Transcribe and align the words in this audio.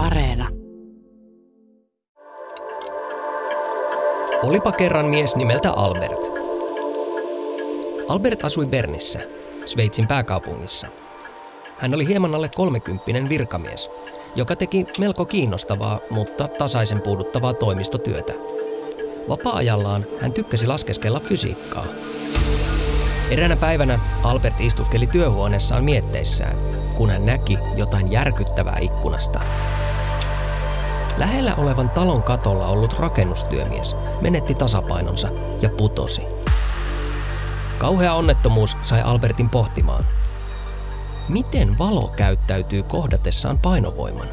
Areena. 0.00 0.48
Olipa 4.42 4.72
kerran 4.72 5.06
mies 5.06 5.36
nimeltä 5.36 5.72
Albert. 5.72 6.32
Albert 8.08 8.44
asui 8.44 8.66
Bernissä, 8.66 9.20
Sveitsin 9.64 10.06
pääkaupungissa. 10.06 10.86
Hän 11.78 11.94
oli 11.94 12.08
hieman 12.08 12.34
alle 12.34 12.50
kolmekymppinen 12.56 13.28
virkamies, 13.28 13.90
joka 14.34 14.56
teki 14.56 14.86
melko 14.98 15.24
kiinnostavaa, 15.24 16.00
mutta 16.10 16.48
tasaisen 16.48 17.00
puuduttavaa 17.00 17.54
toimistotyötä. 17.54 18.32
Vapaa-ajallaan 19.28 20.06
hän 20.20 20.32
tykkäsi 20.32 20.66
laskeskella 20.66 21.20
fysiikkaa. 21.20 21.84
Eräänä 23.30 23.56
päivänä 23.56 23.98
Albert 24.22 24.60
istuskeli 24.60 25.06
työhuoneessaan 25.06 25.84
mietteissään, 25.84 26.56
kun 26.96 27.10
hän 27.10 27.26
näki 27.26 27.58
jotain 27.76 28.12
järkyttävää 28.12 28.78
ikkunasta. 28.80 29.40
Lähellä 31.20 31.54
olevan 31.54 31.90
talon 31.90 32.22
katolla 32.22 32.66
ollut 32.66 32.98
rakennustyömies 32.98 33.96
menetti 34.20 34.54
tasapainonsa 34.54 35.28
ja 35.62 35.70
putosi. 35.70 36.22
Kauhea 37.78 38.14
onnettomuus 38.14 38.76
sai 38.82 39.02
Albertin 39.02 39.50
pohtimaan. 39.50 40.06
Miten 41.28 41.78
valo 41.78 42.12
käyttäytyy 42.16 42.82
kohdatessaan 42.82 43.58
painovoiman? 43.58 44.28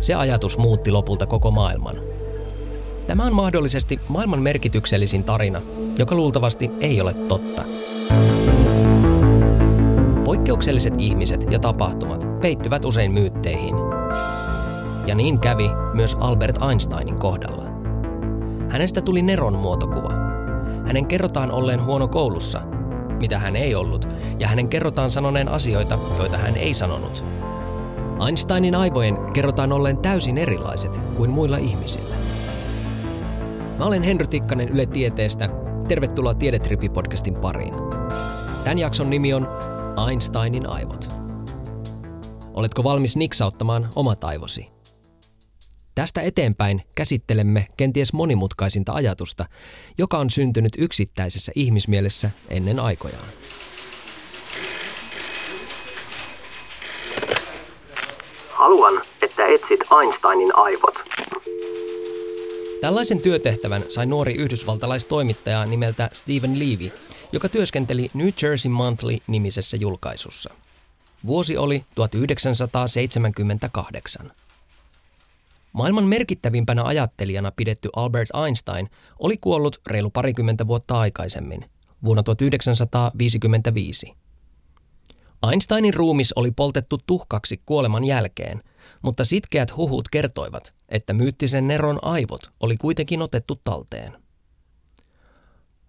Se 0.00 0.14
ajatus 0.14 0.58
muutti 0.58 0.90
lopulta 0.90 1.26
koko 1.26 1.50
maailman. 1.50 1.96
Tämä 3.06 3.24
on 3.24 3.34
mahdollisesti 3.34 4.00
maailman 4.08 4.42
merkityksellisin 4.42 5.24
tarina, 5.24 5.60
joka 5.98 6.14
luultavasti 6.14 6.70
ei 6.80 7.00
ole 7.00 7.14
totta. 7.14 7.64
Poikkeukselliset 10.24 10.94
ihmiset 10.98 11.46
ja 11.50 11.58
tapahtumat 11.58 12.40
peittyvät 12.40 12.84
usein 12.84 13.12
myytteihin. 13.12 13.91
Ja 15.06 15.14
niin 15.14 15.40
kävi 15.40 15.70
myös 15.94 16.16
Albert 16.20 16.62
Einsteinin 16.62 17.18
kohdalla. 17.18 17.62
Hänestä 18.68 19.00
tuli 19.00 19.22
Neron 19.22 19.58
muotokuva. 19.58 20.10
Hänen 20.86 21.06
kerrotaan 21.06 21.50
olleen 21.50 21.84
huono 21.84 22.08
koulussa, 22.08 22.60
mitä 23.20 23.38
hän 23.38 23.56
ei 23.56 23.74
ollut, 23.74 24.08
ja 24.38 24.48
hänen 24.48 24.68
kerrotaan 24.68 25.10
sanoneen 25.10 25.48
asioita, 25.48 25.98
joita 26.18 26.38
hän 26.38 26.56
ei 26.56 26.74
sanonut. 26.74 27.24
Einsteinin 28.26 28.74
aivojen 28.74 29.32
kerrotaan 29.32 29.72
olleen 29.72 29.98
täysin 29.98 30.38
erilaiset 30.38 31.02
kuin 31.16 31.30
muilla 31.30 31.56
ihmisillä. 31.56 32.14
Mä 33.78 33.84
olen 33.84 34.02
Henry 34.02 34.26
Tikkanen 34.26 34.68
Yle 34.68 34.86
Tieteestä. 34.86 35.48
Tervetuloa 35.88 36.32
Tiedetripi-podcastin 36.32 37.38
pariin. 37.40 37.74
Tämän 38.64 38.78
jakson 38.78 39.10
nimi 39.10 39.34
on 39.34 39.48
Einsteinin 40.08 40.68
aivot. 40.68 41.08
Oletko 42.54 42.84
valmis 42.84 43.16
niksauttamaan 43.16 43.88
omat 43.96 44.24
aivosi? 44.24 44.71
Tästä 45.94 46.20
eteenpäin 46.20 46.82
käsittelemme 46.94 47.66
kenties 47.76 48.12
monimutkaisinta 48.12 48.92
ajatusta, 48.92 49.44
joka 49.98 50.18
on 50.18 50.30
syntynyt 50.30 50.72
yksittäisessä 50.78 51.52
ihmismielessä 51.54 52.30
ennen 52.48 52.80
aikojaan. 52.80 53.24
Haluan, 58.50 59.02
että 59.22 59.46
etsit 59.46 59.80
Einsteinin 60.00 60.56
aivot. 60.56 60.94
Tällaisen 62.80 63.20
työtehtävän 63.20 63.84
sai 63.88 64.06
nuori 64.06 64.34
yhdysvaltalaistoimittaja 64.34 65.66
nimeltä 65.66 66.10
Stephen 66.12 66.58
Levy, 66.58 66.92
joka 67.32 67.48
työskenteli 67.48 68.10
New 68.14 68.28
Jersey 68.42 68.70
Monthly-nimisessä 68.70 69.76
julkaisussa. 69.76 70.50
Vuosi 71.26 71.56
oli 71.56 71.84
1978. 71.94 74.32
Maailman 75.72 76.04
merkittävimpänä 76.04 76.84
ajattelijana 76.84 77.52
pidetty 77.56 77.88
Albert 77.96 78.28
Einstein 78.44 78.88
oli 79.18 79.36
kuollut 79.36 79.80
reilu 79.86 80.10
parikymmentä 80.10 80.66
vuotta 80.66 80.98
aikaisemmin, 80.98 81.64
vuonna 82.04 82.22
1955. 82.22 84.12
Einsteinin 85.50 85.94
ruumis 85.94 86.32
oli 86.32 86.50
poltettu 86.50 86.98
tuhkaksi 87.06 87.62
kuoleman 87.66 88.04
jälkeen, 88.04 88.62
mutta 89.02 89.24
sitkeät 89.24 89.76
huhut 89.76 90.08
kertoivat, 90.08 90.74
että 90.88 91.12
myyttisen 91.12 91.68
Neron 91.68 91.98
aivot 92.02 92.50
oli 92.60 92.76
kuitenkin 92.76 93.22
otettu 93.22 93.60
talteen. 93.64 94.12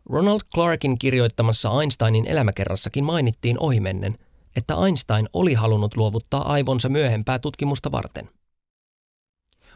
Ronald 0.05 0.41
Clarkin 0.55 0.97
kirjoittamassa 0.99 1.81
Einsteinin 1.81 2.25
elämäkerrassakin 2.25 3.03
mainittiin 3.03 3.59
ohimennen, 3.59 4.17
että 4.55 4.75
Einstein 4.85 5.29
oli 5.33 5.53
halunnut 5.53 5.95
luovuttaa 5.95 6.51
aivonsa 6.51 6.89
myöhempää 6.89 7.39
tutkimusta 7.39 7.91
varten. 7.91 8.29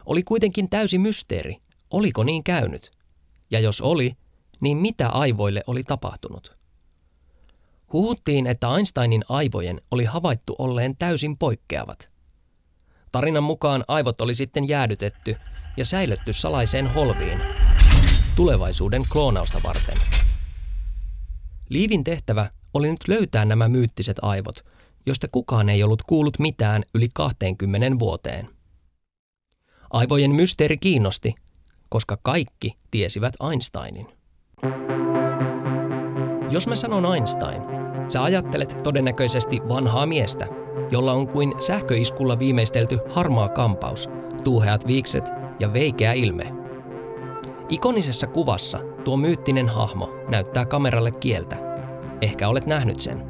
Oli 0.08 0.22
kuitenkin 0.22 0.70
täysi 0.70 0.98
mysteeri, 0.98 1.56
oliko 1.90 2.24
niin 2.24 2.44
käynyt? 2.44 2.90
Ja 3.50 3.60
jos 3.60 3.80
oli, 3.80 4.12
niin 4.60 4.78
mitä 4.78 5.08
aivoille 5.08 5.62
oli 5.66 5.82
tapahtunut? 5.82 6.56
Huhuttiin, 7.92 8.46
että 8.46 8.68
Einsteinin 8.76 9.24
aivojen 9.28 9.80
oli 9.90 10.04
havaittu 10.04 10.56
olleen 10.58 10.96
täysin 10.96 11.38
poikkeavat. 11.38 12.10
Tarinan 13.12 13.42
mukaan 13.42 13.84
aivot 13.88 14.20
oli 14.20 14.34
sitten 14.34 14.68
jäädytetty 14.68 15.36
ja 15.76 15.84
säilytty 15.84 16.32
salaiseen 16.32 16.86
holviin 16.86 17.40
tulevaisuuden 18.36 19.02
kloonausta 19.12 19.60
varten. 19.62 19.98
Liivin 21.68 22.04
tehtävä 22.04 22.50
oli 22.74 22.90
nyt 22.90 23.08
löytää 23.08 23.44
nämä 23.44 23.68
myyttiset 23.68 24.16
aivot, 24.22 24.64
josta 25.06 25.28
kukaan 25.32 25.68
ei 25.68 25.82
ollut 25.82 26.02
kuullut 26.02 26.38
mitään 26.38 26.82
yli 26.94 27.08
20 27.14 27.98
vuoteen. 27.98 28.57
Aivojen 29.90 30.34
mysteeri 30.34 30.78
kiinnosti, 30.78 31.34
koska 31.88 32.18
kaikki 32.22 32.76
tiesivät 32.90 33.34
Einsteinin. 33.50 34.06
Jos 36.50 36.68
mä 36.68 36.74
sanon 36.74 37.14
Einstein, 37.14 37.62
sä 38.08 38.22
ajattelet 38.22 38.80
todennäköisesti 38.82 39.60
vanhaa 39.68 40.06
miestä, 40.06 40.46
jolla 40.90 41.12
on 41.12 41.28
kuin 41.28 41.54
sähköiskulla 41.58 42.38
viimeistelty 42.38 42.98
harmaa 43.10 43.48
kampaus, 43.48 44.08
tuuheat 44.44 44.86
viikset 44.86 45.24
ja 45.60 45.72
veikeä 45.72 46.12
ilme. 46.12 46.54
Ikonisessa 47.68 48.26
kuvassa 48.26 48.78
tuo 49.04 49.16
myyttinen 49.16 49.68
hahmo 49.68 50.10
näyttää 50.28 50.66
kameralle 50.66 51.10
kieltä. 51.10 51.56
Ehkä 52.20 52.48
olet 52.48 52.66
nähnyt 52.66 53.00
sen. 53.00 53.22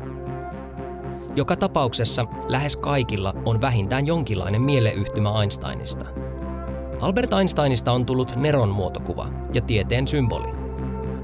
Joka 1.36 1.56
tapauksessa 1.56 2.26
lähes 2.48 2.76
kaikilla 2.76 3.34
on 3.44 3.60
vähintään 3.60 4.06
jonkinlainen 4.06 4.62
mieleyhtymä 4.62 5.40
Einsteinista– 5.40 6.04
Albert 7.00 7.32
Einsteinista 7.32 7.92
on 7.92 8.06
tullut 8.06 8.36
Neron 8.36 8.68
muotokuva 8.68 9.26
ja 9.54 9.62
tieteen 9.62 10.08
symboli. 10.08 10.48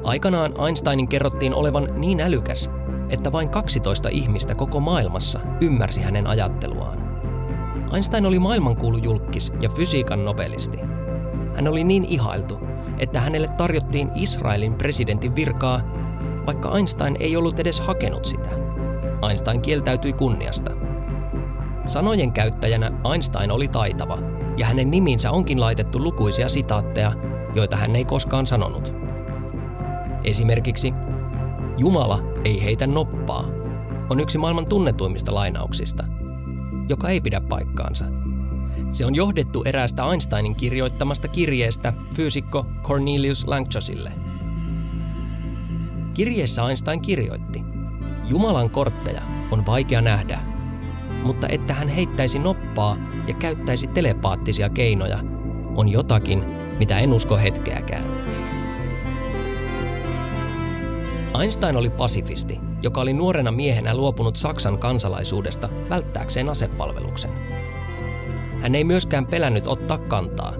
Aikanaan 0.04 0.54
Einsteinin 0.66 1.08
kerrottiin 1.08 1.54
olevan 1.54 1.88
niin 1.96 2.20
älykäs, 2.20 2.70
että 3.08 3.32
vain 3.32 3.48
12 3.48 4.08
ihmistä 4.08 4.54
koko 4.54 4.80
maailmassa 4.80 5.40
ymmärsi 5.60 6.02
hänen 6.02 6.26
ajatteluaan. 6.26 6.98
Einstein 7.94 8.26
oli 8.26 8.38
maailmankuulu 8.38 8.98
julkis 8.98 9.52
ja 9.60 9.68
fysiikan 9.68 10.24
nobelisti. 10.24 10.78
Hän 11.54 11.68
oli 11.68 11.84
niin 11.84 12.04
ihailtu, 12.04 12.58
että 12.98 13.20
hänelle 13.20 13.48
tarjottiin 13.48 14.10
Israelin 14.14 14.74
presidentin 14.74 15.34
virkaa, 15.36 15.80
vaikka 16.46 16.76
Einstein 16.76 17.16
ei 17.20 17.36
ollut 17.36 17.60
edes 17.60 17.80
hakenut 17.80 18.24
sitä. 18.24 18.50
Einstein 19.28 19.60
kieltäytyi 19.60 20.12
kunniasta. 20.12 20.70
Sanojen 21.86 22.32
käyttäjänä 22.32 22.92
Einstein 23.12 23.50
oli 23.50 23.68
taitava– 23.68 24.18
ja 24.56 24.66
hänen 24.66 24.90
niminsä 24.90 25.30
onkin 25.30 25.60
laitettu 25.60 26.02
lukuisia 26.02 26.48
sitaatteja, 26.48 27.12
joita 27.54 27.76
hän 27.76 27.96
ei 27.96 28.04
koskaan 28.04 28.46
sanonut. 28.46 28.92
Esimerkiksi 30.24 30.94
Jumala 31.78 32.22
ei 32.44 32.64
heitä 32.64 32.86
noppaa 32.86 33.44
on 34.10 34.20
yksi 34.20 34.38
maailman 34.38 34.66
tunnetuimmista 34.66 35.34
lainauksista, 35.34 36.04
joka 36.88 37.08
ei 37.08 37.20
pidä 37.20 37.40
paikkaansa. 37.40 38.04
Se 38.90 39.06
on 39.06 39.14
johdettu 39.14 39.62
eräästä 39.64 40.10
Einsteinin 40.10 40.56
kirjoittamasta 40.56 41.28
kirjeestä 41.28 41.92
fyysikko 42.14 42.66
Cornelius 42.82 43.46
Langchosille. 43.46 44.12
Kirjeessä 46.14 46.62
Einstein 46.62 47.00
kirjoitti, 47.00 47.62
Jumalan 48.28 48.70
kortteja 48.70 49.22
on 49.50 49.66
vaikea 49.66 50.00
nähdä, 50.00 50.40
mutta 51.24 51.48
että 51.48 51.74
hän 51.74 51.88
heittäisi 51.88 52.38
noppaa 52.38 52.96
ja 53.26 53.34
käyttäisi 53.34 53.86
telepaattisia 53.86 54.68
keinoja, 54.68 55.18
on 55.76 55.88
jotakin, 55.88 56.44
mitä 56.78 56.98
en 56.98 57.12
usko 57.12 57.36
hetkeäkään. 57.36 58.04
Einstein 61.40 61.76
oli 61.76 61.90
pasifisti, 61.90 62.60
joka 62.82 63.00
oli 63.00 63.12
nuorena 63.12 63.52
miehenä 63.52 63.94
luopunut 63.94 64.36
Saksan 64.36 64.78
kansalaisuudesta 64.78 65.68
välttääkseen 65.90 66.48
asepalveluksen. 66.48 67.30
Hän 68.62 68.74
ei 68.74 68.84
myöskään 68.84 69.26
pelännyt 69.26 69.66
ottaa 69.66 69.98
kantaa. 69.98 70.54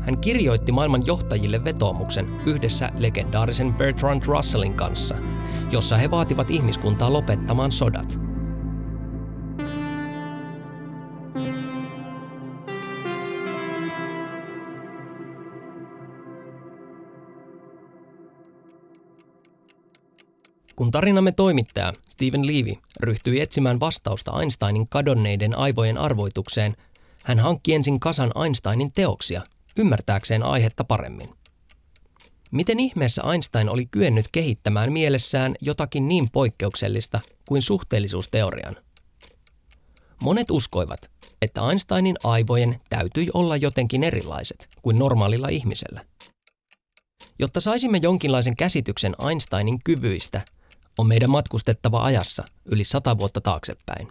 Hän 0.00 0.18
kirjoitti 0.18 0.72
maailman 0.72 1.06
johtajille 1.06 1.64
vetoomuksen 1.64 2.26
yhdessä 2.46 2.90
legendaarisen 2.94 3.74
Bertrand 3.74 4.22
Russellin 4.26 4.74
kanssa, 4.74 5.16
jossa 5.70 5.96
he 5.96 6.10
vaativat 6.10 6.50
ihmiskuntaa 6.50 7.12
lopettamaan 7.12 7.72
sodat– 7.72 8.20
Kun 20.80 20.90
tarinamme 20.90 21.32
toimittaja 21.32 21.92
Stephen 22.08 22.46
Levy 22.46 22.72
ryhtyi 23.00 23.40
etsimään 23.40 23.80
vastausta 23.80 24.40
Einsteinin 24.40 24.88
kadonneiden 24.88 25.58
aivojen 25.58 25.98
arvoitukseen, 25.98 26.76
hän 27.24 27.38
hankki 27.38 27.74
ensin 27.74 28.00
kasan 28.00 28.32
Einsteinin 28.44 28.92
teoksia, 28.92 29.42
ymmärtääkseen 29.76 30.42
aihetta 30.42 30.84
paremmin. 30.84 31.28
Miten 32.50 32.80
ihmeessä 32.80 33.22
Einstein 33.32 33.68
oli 33.68 33.86
kyennyt 33.86 34.24
kehittämään 34.32 34.92
mielessään 34.92 35.54
jotakin 35.60 36.08
niin 36.08 36.30
poikkeuksellista 36.30 37.20
kuin 37.48 37.62
suhteellisuusteorian? 37.62 38.76
Monet 40.22 40.50
uskoivat, 40.50 41.10
että 41.42 41.68
Einsteinin 41.68 42.16
aivojen 42.24 42.80
täytyi 42.90 43.28
olla 43.34 43.56
jotenkin 43.56 44.04
erilaiset 44.04 44.68
kuin 44.82 44.98
normaalilla 44.98 45.48
ihmisellä. 45.48 46.04
Jotta 47.38 47.60
saisimme 47.60 47.98
jonkinlaisen 48.02 48.56
käsityksen 48.56 49.16
Einsteinin 49.28 49.78
kyvyistä, 49.84 50.40
on 51.00 51.06
meidän 51.06 51.30
matkustettava 51.30 52.04
ajassa 52.04 52.44
yli 52.64 52.84
sata 52.84 53.18
vuotta 53.18 53.40
taaksepäin. 53.40 54.08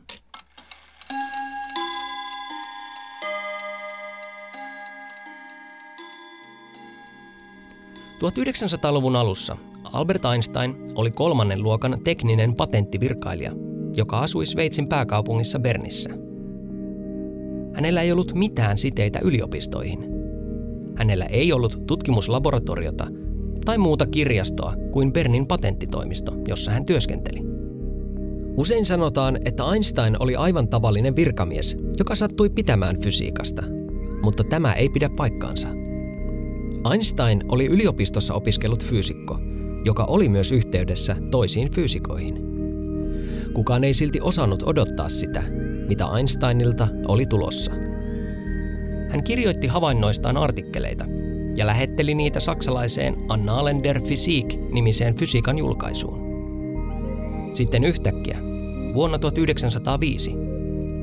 1900-luvun 8.19 9.15
alussa 9.15 9.57
Albert 9.83 10.25
Einstein 10.25 10.75
oli 10.95 11.11
kolmannen 11.11 11.63
luokan 11.63 11.97
tekninen 12.03 12.55
patenttivirkailija, 12.55 13.51
joka 13.95 14.19
asui 14.19 14.45
Sveitsin 14.45 14.89
pääkaupungissa 14.89 15.59
Bernissä. 15.59 16.09
Hänellä 17.73 18.01
ei 18.01 18.11
ollut 18.11 18.33
mitään 18.33 18.77
siteitä 18.77 19.19
yliopistoihin. 19.23 20.05
Hänellä 20.95 21.25
ei 21.25 21.53
ollut 21.53 21.83
tutkimuslaboratoriota 21.87 23.07
tai 23.65 23.77
muuta 23.77 24.05
kirjastoa 24.05 24.73
kuin 24.91 25.13
Bernin 25.13 25.47
patenttitoimisto, 25.47 26.35
jossa 26.47 26.71
hän 26.71 26.85
työskenteli. 26.85 27.39
Usein 28.57 28.85
sanotaan, 28.85 29.39
että 29.45 29.63
Einstein 29.73 30.15
oli 30.19 30.35
aivan 30.35 30.67
tavallinen 30.67 31.15
virkamies, 31.15 31.77
joka 31.99 32.15
sattui 32.15 32.49
pitämään 32.49 33.01
fysiikasta, 33.01 33.63
mutta 34.21 34.43
tämä 34.43 34.73
ei 34.73 34.89
pidä 34.89 35.09
paikkaansa– 35.17 35.67
Einstein 36.91 37.43
oli 37.47 37.65
yliopistossa 37.65 38.33
opiskellut 38.33 38.85
fyysikko, 38.85 39.39
joka 39.85 40.03
oli 40.03 40.29
myös 40.29 40.51
yhteydessä 40.51 41.15
toisiin 41.31 41.71
fyysikoihin. 41.71 42.49
Kukaan 43.53 43.83
ei 43.83 43.93
silti 43.93 44.21
osannut 44.21 44.63
odottaa 44.63 45.09
sitä, 45.09 45.43
mitä 45.87 46.05
Einsteinilta 46.17 46.87
oli 47.07 47.25
tulossa. 47.25 47.71
Hän 49.09 49.23
kirjoitti 49.23 49.67
havainnoistaan 49.67 50.37
artikkeleita 50.37 51.05
ja 51.59 51.67
lähetteli 51.67 52.15
niitä 52.15 52.39
saksalaiseen 52.39 53.15
Annalen 53.29 53.81
Physik-nimiseen 53.81 55.15
fysiikan 55.15 55.57
julkaisuun. 55.57 56.29
Sitten 57.53 57.83
yhtäkkiä, 57.83 58.37
vuonna 58.93 59.19
1905, 59.19 60.35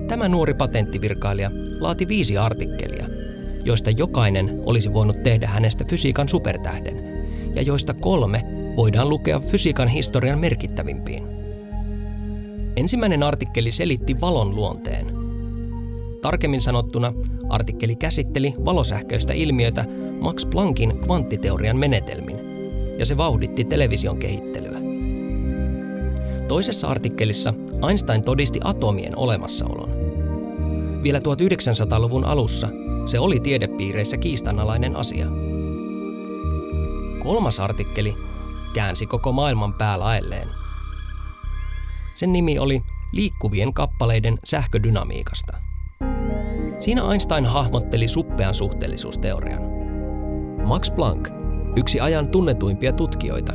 tämä 0.09 0.29
nuori 0.29 0.55
patenttivirkailija 0.55 1.51
laati 1.81 2.09
viisi 2.09 2.39
artikkelia, 2.39 3.07
joista 3.65 3.91
jokainen 3.91 4.63
olisi 4.67 4.93
voinut 4.95 5.23
tehdä 5.23 5.47
hänestä 5.47 5.85
fysiikan 5.85 6.29
supertähden, 6.29 6.97
ja 7.55 7.63
joista 7.63 7.95
kolme 7.95 8.43
voidaan 8.77 9.09
lukea 9.09 9.41
fysiikan 9.41 9.89
historian 9.89 10.39
merkittävimpiin. 10.39 11.25
Ensimmäinen 12.77 13.23
artikkeli 13.23 13.71
selitti 13.71 14.21
valon 14.21 14.55
luonteen. 14.55 15.16
Tarkemmin 16.23 16.61
sanottuna, 16.61 17.13
artikkeli 17.49 17.97
käsitteli 17.97 18.55
valosähköistä 18.65 19.33
ilmiötä 19.33 19.85
Max 20.21 20.51
Planckin 20.51 20.99
kvanttiteorian 20.99 21.77
menetelmin, 21.77 22.37
ja 22.99 23.07
se 23.07 23.17
vauhditti 23.17 23.65
television 23.65 24.17
kehittelyä. 24.17 24.79
Toisessa 26.49 26.89
artikkelissa 26.89 27.55
Einstein 27.89 28.23
todisti 28.23 28.61
atomien 28.65 29.19
olemassaolon. 29.19 29.91
Vielä 31.03 31.19
1900-luvun 31.19 32.25
alussa 32.25 32.69
se 33.07 33.19
oli 33.19 33.41
tiedepiireissä 33.41 34.17
kiistanalainen 34.17 34.97
asia. 34.97 35.27
Kolmas 37.23 37.61
artikkeli 37.61 38.15
käänsi 38.75 39.07
koko 39.07 39.33
maailman 39.33 39.75
päälaelleen. 39.75 40.49
Sen 42.15 42.33
nimi 42.33 42.59
oli 42.59 42.83
Liikkuvien 43.13 43.75
kappaleiden 43.75 44.39
sähködynamiikasta. 44.45 45.66
Siinä 46.79 47.03
Einstein 47.11 47.47
hahmotteli 47.47 48.09
suppean 48.09 48.55
suhteellisuusteorian. 48.55 49.63
Max 50.67 50.95
Planck, 50.95 51.31
yksi 51.77 52.01
ajan 52.01 52.29
tunnetuimpia 52.29 52.93
tutkijoita, 52.93 53.53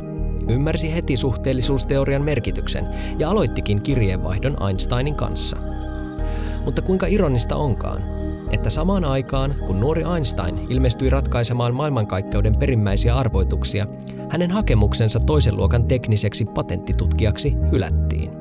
ymmärsi 0.48 0.94
heti 0.94 1.16
suhteellisuusteorian 1.16 2.22
merkityksen 2.22 2.88
ja 3.18 3.30
aloittikin 3.30 3.82
kirjeenvaihdon 3.82 4.56
Einsteinin 4.68 5.14
kanssa. 5.14 5.56
Mutta 6.64 6.82
kuinka 6.82 7.06
ironista 7.06 7.56
onkaan, 7.56 8.02
että 8.50 8.70
samaan 8.70 9.04
aikaan, 9.04 9.54
kun 9.66 9.80
nuori 9.80 10.02
Einstein 10.14 10.66
ilmestyi 10.68 11.10
ratkaisemaan 11.10 11.74
maailmankaikkeuden 11.74 12.56
perimmäisiä 12.56 13.14
arvoituksia, 13.14 13.86
hänen 14.30 14.50
hakemuksensa 14.50 15.20
toisen 15.20 15.56
luokan 15.56 15.84
tekniseksi 15.84 16.44
patenttitutkijaksi 16.44 17.54
hylättiin. 17.72 18.32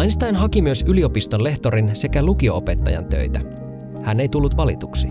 Einstein 0.00 0.36
haki 0.36 0.62
myös 0.62 0.84
yliopiston 0.88 1.44
lehtorin 1.44 1.90
sekä 1.96 2.22
lukioopettajan 2.22 3.04
töitä. 3.04 3.63
Hän 4.04 4.20
ei 4.20 4.28
tullut 4.28 4.56
valituksi. 4.56 5.08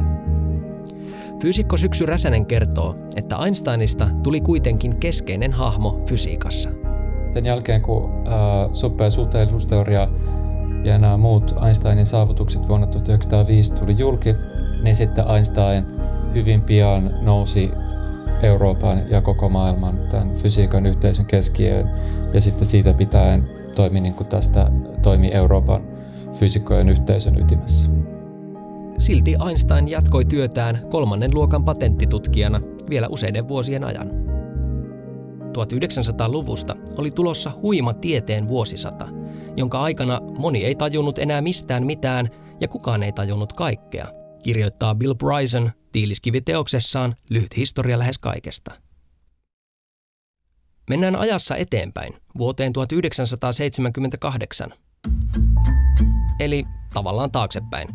Fyysikko 1.42 1.78
Syksy 1.78 2.06
Räsänen 2.06 2.46
kertoo, 2.46 2.96
että 3.16 3.38
Einsteinista 3.46 4.08
tuli 4.24 4.42
kuitenkin 4.42 4.98
keskeinen 4.98 5.54
hahmo 5.54 6.02
fysiikassa. 6.06 6.70
Sen 7.34 7.46
jälkeen, 7.46 7.82
kun 7.82 8.04
äh, 8.28 8.34
suppea 8.74 9.10
suhteellisuusteoria 9.10 10.08
ja 10.84 10.98
nämä 10.98 11.18
muut 11.18 11.56
Einsteinin 11.66 12.06
saavutukset 12.06 12.68
vuonna 12.68 12.88
1905 12.88 13.76
tuli 13.76 13.96
julki, 13.98 14.36
niin 14.84 14.96
sitten 14.96 15.26
Einstein 15.36 15.86
hyvin 16.34 16.62
pian 16.62 17.12
nousi 17.22 17.72
Euroopan 18.44 19.02
ja 19.10 19.22
koko 19.22 19.50
maailman 19.50 20.00
tämän 20.12 20.36
fysiikan 20.36 20.86
yhteisön 20.86 21.26
keskiöön 21.26 21.90
ja 22.34 22.42
sitten 22.42 22.66
siitä 22.66 22.94
pitäen 22.94 23.50
toimi 23.76 24.02
niin 24.02 24.14
kuin 24.14 24.28
tästä 24.28 24.72
toimi 25.02 25.32
Euroopan 25.32 25.82
fysiikkojen 26.34 26.90
yhteisön 26.90 27.38
ytimessä. 27.38 27.92
Silti 28.98 29.36
Einstein 29.48 29.88
jatkoi 29.88 30.26
työtään 30.26 30.82
kolmannen 30.90 31.34
luokan 31.34 31.66
patenttitutkijana 31.66 32.62
vielä 32.90 33.08
useiden 33.08 33.48
vuosien 33.48 33.84
ajan. 33.84 34.12
1900-luvusta 35.58 36.76
oli 36.98 37.12
tulossa 37.12 37.52
huima 37.62 37.94
tieteen 37.94 38.48
vuosisata– 38.48 39.08
jonka 39.58 39.82
aikana 39.82 40.20
moni 40.40 40.66
ei 40.66 40.76
tajunnut 40.76 41.20
enää 41.20 41.42
mistään 41.42 41.86
mitään 41.86 42.30
ja 42.60 42.68
kukaan 42.68 43.04
ei 43.04 43.12
tajunnut 43.12 43.54
kaikkea, 43.54 44.08
kirjoittaa 44.44 44.96
Bill 44.96 45.14
Bryson 45.14 45.72
tiiliskiviteoksessaan 45.92 47.16
Lyhyt 47.30 47.58
historia 47.58 48.00
lähes 48.00 48.18
kaikesta. 48.18 48.72
Mennään 50.90 51.16
ajassa 51.16 51.56
eteenpäin 51.56 52.14
vuoteen 52.38 52.74
1978. 52.74 54.74
Eli 56.40 56.64
tavallaan 56.94 57.32
taaksepäin. 57.32 57.88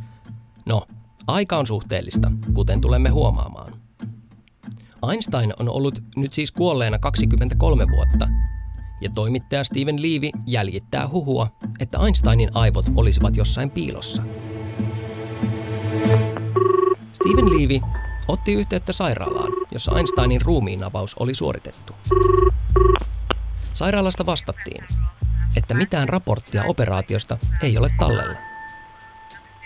No, 0.68 0.86
aika 1.26 1.56
on 1.56 1.66
suhteellista, 1.66 2.32
kuten 2.54 2.80
tulemme 2.80 3.08
huomaamaan. 3.08 3.74
Einstein 5.10 5.52
on 5.58 5.68
ollut 5.68 6.02
nyt 6.16 6.32
siis 6.32 6.52
kuolleena 6.52 6.98
23 6.98 7.86
vuotta 7.90 8.28
ja 9.00 9.10
toimittaja 9.14 9.64
Steven 9.64 10.02
Levy 10.02 10.30
jäljittää 10.46 11.08
huhua, 11.08 11.48
että 11.80 11.98
Einsteinin 11.98 12.50
aivot 12.54 12.86
olisivat 12.96 13.36
jossain 13.36 13.70
piilossa. 13.70 14.22
Steven 17.12 17.50
Levy 17.50 17.80
otti 18.28 18.52
yhteyttä 18.52 18.92
sairaalaan, 18.92 19.52
jossa 19.70 19.92
Einsteinin 19.96 20.42
ruumiinavaus 20.42 21.14
oli 21.14 21.34
suoritettu. 21.34 21.92
Sairaalasta 23.72 24.26
vastattiin, 24.26 24.84
että 25.56 25.74
mitään 25.74 26.08
raporttia 26.08 26.64
operaatiosta 26.64 27.38
ei 27.62 27.78
ole 27.78 27.88
tallella. 27.98 28.47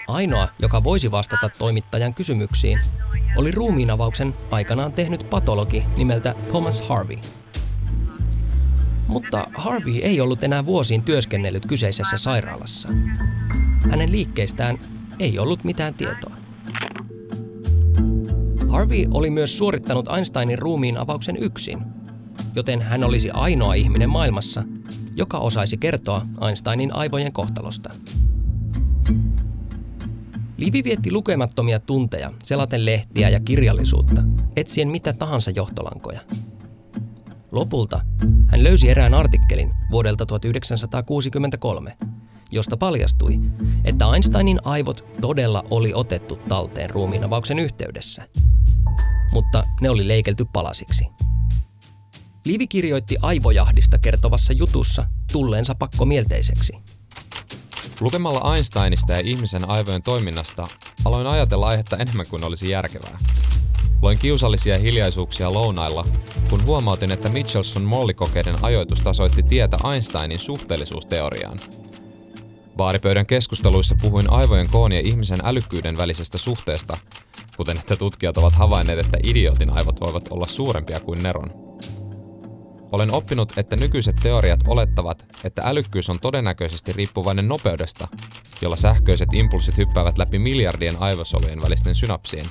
Ainoa, 0.08 0.48
joka 0.58 0.84
voisi 0.84 1.10
vastata 1.10 1.48
toimittajan 1.58 2.14
kysymyksiin, 2.14 2.78
oli 3.36 3.50
ruumiinavauksen 3.50 4.34
aikanaan 4.50 4.92
tehnyt 4.92 5.26
patologi 5.30 5.86
nimeltä 5.96 6.34
Thomas 6.48 6.82
Harvey– 6.88 7.18
mutta 9.12 9.46
Harvey 9.54 9.98
ei 9.98 10.20
ollut 10.20 10.42
enää 10.42 10.66
vuosiin 10.66 11.02
työskennellyt 11.02 11.66
kyseisessä 11.66 12.16
sairaalassa. 12.16 12.88
Hänen 13.90 14.12
liikkeistään 14.12 14.78
ei 15.18 15.38
ollut 15.38 15.64
mitään 15.64 15.94
tietoa. 15.94 16.36
Harvey 18.68 19.04
oli 19.10 19.30
myös 19.30 19.58
suorittanut 19.58 20.08
Einsteinin 20.16 20.58
ruumiin 20.58 20.98
avauksen 20.98 21.36
yksin, 21.36 21.78
joten 22.54 22.82
hän 22.82 23.04
olisi 23.04 23.30
ainoa 23.30 23.74
ihminen 23.74 24.10
maailmassa, 24.10 24.62
joka 25.16 25.38
osaisi 25.38 25.76
kertoa 25.76 26.26
Einsteinin 26.48 26.94
aivojen 26.94 27.32
kohtalosta. 27.32 27.90
Livi 30.62 30.84
vietti 30.84 31.12
lukemattomia 31.12 31.78
tunteja 31.78 32.32
selaten 32.44 32.84
lehtiä 32.86 33.28
ja 33.28 33.40
kirjallisuutta, 33.40 34.22
etsien 34.56 34.88
mitä 34.88 35.12
tahansa 35.12 35.50
johtolankoja– 35.50 36.20
Lopulta 37.52 38.00
hän 38.46 38.64
löysi 38.64 38.90
erään 38.90 39.14
artikkelin 39.14 39.74
vuodelta 39.90 40.26
1963, 40.26 41.96
josta 42.50 42.76
paljastui, 42.76 43.40
että 43.84 44.04
Einsteinin 44.14 44.58
aivot 44.64 45.04
todella 45.20 45.64
oli 45.70 45.92
otettu 45.94 46.36
talteen 46.36 46.90
ruumiinavauksen 46.90 47.58
yhteydessä. 47.58 48.28
Mutta 49.32 49.64
ne 49.80 49.90
oli 49.90 50.08
leikelty 50.08 50.44
palasiksi. 50.52 51.06
Livi 52.44 52.66
kirjoitti 52.66 53.16
aivojahdista 53.22 53.98
kertovassa 53.98 54.52
jutussa 54.52 55.06
tulleensa 55.32 55.74
pakkomielteiseksi. 55.74 56.72
Lukemalla 58.02 58.54
Einsteinista 58.54 59.12
ja 59.12 59.20
ihmisen 59.20 59.68
aivojen 59.68 60.02
toiminnasta 60.02 60.66
aloin 61.04 61.26
ajatella 61.26 61.66
aihetta 61.66 61.96
enemmän 61.96 62.26
kuin 62.26 62.44
olisi 62.44 62.70
järkevää. 62.70 63.18
Loin 64.02 64.18
kiusallisia 64.18 64.78
hiljaisuuksia 64.78 65.52
lounailla, 65.52 66.06
kun 66.50 66.66
huomautin, 66.66 67.10
että 67.10 67.28
Michelson 67.28 67.84
mollikokeiden 67.84 68.54
ajoitus 68.62 69.00
tasoitti 69.00 69.42
tietä 69.42 69.78
Einsteinin 69.92 70.38
suhteellisuusteoriaan. 70.38 71.58
Baaripöydän 72.76 73.26
keskusteluissa 73.26 73.94
puhuin 74.02 74.30
aivojen 74.30 74.70
koon 74.70 74.92
ja 74.92 75.00
ihmisen 75.00 75.40
älykkyyden 75.44 75.96
välisestä 75.96 76.38
suhteesta, 76.38 76.96
kuten 77.56 77.78
että 77.78 77.96
tutkijat 77.96 78.36
ovat 78.36 78.54
havainneet, 78.54 78.98
että 78.98 79.18
idiotin 79.24 79.70
aivot 79.70 80.00
voivat 80.00 80.24
olla 80.30 80.46
suurempia 80.46 81.00
kuin 81.00 81.22
Neron. 81.22 81.50
Olen 82.92 83.14
oppinut, 83.14 83.58
että 83.58 83.76
nykyiset 83.76 84.16
teoriat 84.22 84.60
olettavat, 84.66 85.24
että 85.44 85.62
älykkyys 85.64 86.10
on 86.10 86.20
todennäköisesti 86.20 86.92
riippuvainen 86.92 87.48
nopeudesta, 87.48 88.08
jolla 88.62 88.76
sähköiset 88.76 89.28
impulssit 89.32 89.76
hyppäävät 89.76 90.18
läpi 90.18 90.38
miljardien 90.38 90.96
aivosolujen 91.02 91.62
välisten 91.62 91.94
synapsien, 91.94 92.46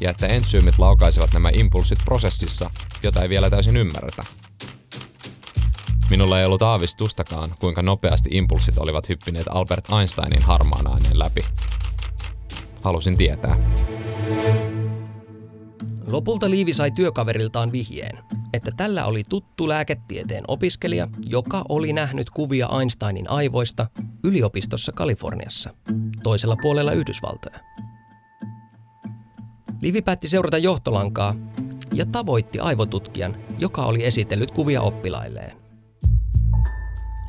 ja 0.00 0.10
että 0.10 0.26
entsyymit 0.26 0.78
laukaisevat 0.78 1.32
nämä 1.32 1.50
impulssit 1.52 1.98
prosessissa, 2.04 2.70
jota 3.02 3.22
ei 3.22 3.28
vielä 3.28 3.50
täysin 3.50 3.76
ymmärretä. 3.76 4.24
Minulla 6.10 6.40
ei 6.40 6.46
ollut 6.46 6.62
aavistustakaan, 6.62 7.54
kuinka 7.58 7.82
nopeasti 7.82 8.30
impulssit 8.32 8.78
olivat 8.78 9.08
hyppineet 9.08 9.46
Albert 9.50 9.84
Einsteinin 9.98 10.42
harmaan 10.42 10.86
aineen 10.86 11.18
läpi. 11.18 11.40
Halusin 12.82 13.16
tietää. 13.16 13.56
Lopulta 16.10 16.50
Liivi 16.50 16.72
sai 16.72 16.90
työkaveriltaan 16.90 17.72
vihjeen, 17.72 18.18
että 18.52 18.70
tällä 18.76 19.04
oli 19.04 19.24
tuttu 19.24 19.68
lääketieteen 19.68 20.44
opiskelija, 20.48 21.08
joka 21.28 21.64
oli 21.68 21.92
nähnyt 21.92 22.30
kuvia 22.30 22.68
Einsteinin 22.80 23.30
aivoista 23.30 23.86
yliopistossa 24.24 24.92
Kaliforniassa, 24.92 25.74
toisella 26.22 26.56
puolella 26.62 26.92
Yhdysvaltoja. 26.92 27.60
Livi 29.82 30.02
päätti 30.02 30.28
seurata 30.28 30.58
johtolankaa 30.58 31.34
ja 31.92 32.06
tavoitti 32.06 32.58
aivotutkijan, 32.58 33.36
joka 33.58 33.82
oli 33.82 34.04
esitellyt 34.04 34.50
kuvia 34.50 34.82
oppilailleen. 34.82 35.56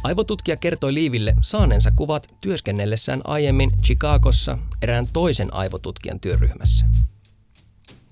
Aivotutkija 0.04 0.58
kertoi 0.58 0.94
Liiville 0.94 1.36
saaneensa 1.42 1.92
kuvat 1.96 2.28
työskennellessään 2.42 3.22
aiemmin 3.24 3.72
Chicagossa 3.84 4.58
erään 4.82 5.08
toisen 5.14 5.54
aivotutkijan 5.54 6.20
työryhmässä. 6.20 6.86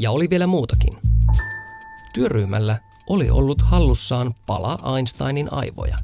Ja 0.02 0.12
oli 0.12 0.30
vielä 0.30 0.48
muutakin. 0.48 0.98
Työryhmällä 2.14 2.78
oli 3.10 3.30
ollut 3.30 3.62
hallussaan 3.62 4.36
pala 4.46 4.96
Einsteinin 4.96 5.54
aivoja. 5.54 5.98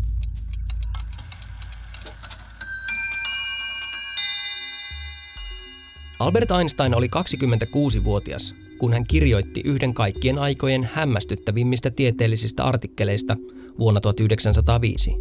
Albert 6.20 6.52
Einstein 6.52 6.96
oli 6.96 7.08
26-vuotias, 7.08 8.56
kun 8.78 8.94
hän 8.94 9.04
kirjoitti 9.08 9.62
yhden 9.66 9.94
kaikkien 9.94 10.40
aikojen 10.40 10.90
hämmästyttävimmistä 10.94 11.92
tieteellisistä 11.92 12.64
artikkeleista 12.64 13.38
vuonna 13.80 14.02
1905. 14.02 15.16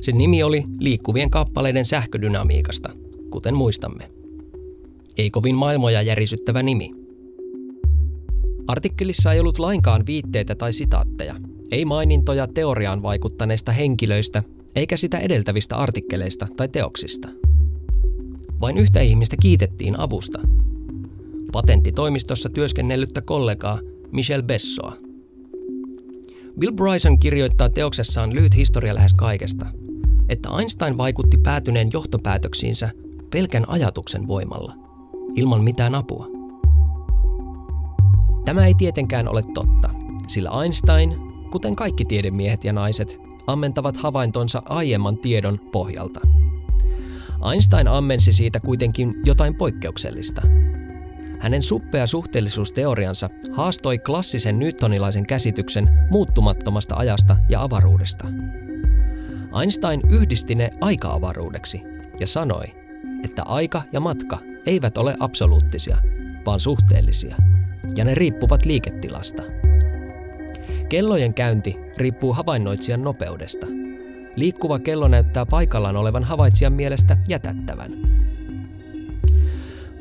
Sen 0.00 0.18
nimi 0.18 0.42
oli 0.42 0.64
Liikkuvien 0.78 1.30
kappaleiden 1.30 1.84
sähködynamiikasta, 1.84 2.90
kuten 3.30 3.54
muistamme. 3.54 4.10
Ei 5.16 5.30
kovin 5.30 5.54
maailmoja 5.54 6.02
järisyttävä 6.02 6.62
nimi– 6.62 6.90
Artikkelissa 8.68 9.32
ei 9.32 9.40
ollut 9.40 9.58
lainkaan 9.58 10.06
viitteitä 10.06 10.54
tai 10.54 10.72
sitaatteja, 10.72 11.34
ei 11.70 11.84
mainintoja 11.84 12.46
teoriaan 12.46 13.02
vaikuttaneista 13.02 13.72
henkilöistä 13.72 14.42
eikä 14.74 14.96
sitä 14.96 15.18
edeltävistä 15.18 15.76
artikkeleista 15.76 16.46
tai 16.56 16.68
teoksista. 16.68 17.28
Vain 18.60 18.78
yhtä 18.78 19.00
ihmistä 19.00 19.36
kiitettiin 19.42 20.00
avusta. 20.00 20.38
Patenttitoimistossa 21.52 22.48
työskennellyttä 22.48 23.20
kollegaa 23.20 23.78
Michel 24.12 24.42
Bessoa. 24.42 24.96
Bill 26.58 26.72
Bryson 26.72 27.18
kirjoittaa 27.18 27.68
teoksessaan 27.68 28.34
Lyhyt 28.34 28.56
historia 28.56 28.94
lähes 28.94 29.14
kaikesta, 29.14 29.66
että 30.28 30.48
Einstein 30.58 30.98
vaikutti 30.98 31.38
päätyneen 31.38 31.90
johtopäätöksiinsä 31.92 32.90
pelkän 33.30 33.68
ajatuksen 33.68 34.26
voimalla, 34.26 34.74
ilman 35.36 35.64
mitään 35.64 35.94
apua. 35.94 36.37
Tämä 38.48 38.66
ei 38.66 38.74
tietenkään 38.74 39.28
ole 39.28 39.42
totta, 39.54 39.90
sillä 40.26 40.50
Einstein, 40.62 41.16
kuten 41.50 41.76
kaikki 41.76 42.04
tiedemiehet 42.04 42.64
ja 42.64 42.72
naiset, 42.72 43.20
ammentavat 43.46 43.96
havaintonsa 43.96 44.62
aiemman 44.68 45.18
tiedon 45.18 45.58
pohjalta. 45.72 46.20
Einstein 47.50 47.88
ammensi 47.88 48.32
siitä 48.32 48.60
kuitenkin 48.60 49.14
jotain 49.24 49.54
poikkeuksellista. 49.54 50.42
Hänen 51.40 51.62
suppea 51.62 52.06
suhteellisuusteoriansa 52.06 53.30
haastoi 53.52 53.98
klassisen 53.98 54.58
newtonilaisen 54.58 55.26
käsityksen 55.26 55.88
muuttumattomasta 56.10 56.96
ajasta 56.96 57.36
ja 57.48 57.62
avaruudesta. 57.62 58.28
Einstein 59.60 60.00
yhdisti 60.10 60.54
ne 60.54 60.70
aika-avaruudeksi 60.80 61.82
ja 62.20 62.26
sanoi, 62.26 62.64
että 63.24 63.42
aika 63.42 63.82
ja 63.92 64.00
matka 64.00 64.38
eivät 64.66 64.98
ole 64.98 65.16
absoluuttisia, 65.20 65.96
vaan 66.46 66.60
suhteellisia– 66.60 67.36
ja 67.96 68.04
ne 68.04 68.14
riippuvat 68.14 68.64
liiketilasta. 68.64 69.42
Kellojen 70.88 71.34
käynti 71.34 71.76
riippuu 71.96 72.32
havainnoitsijan 72.32 73.02
nopeudesta. 73.02 73.66
Liikkuva 74.36 74.78
kello 74.78 75.08
näyttää 75.08 75.46
paikallaan 75.46 75.96
olevan 75.96 76.24
havaitsijan 76.24 76.72
mielestä 76.72 77.16
jätättävän. 77.28 77.92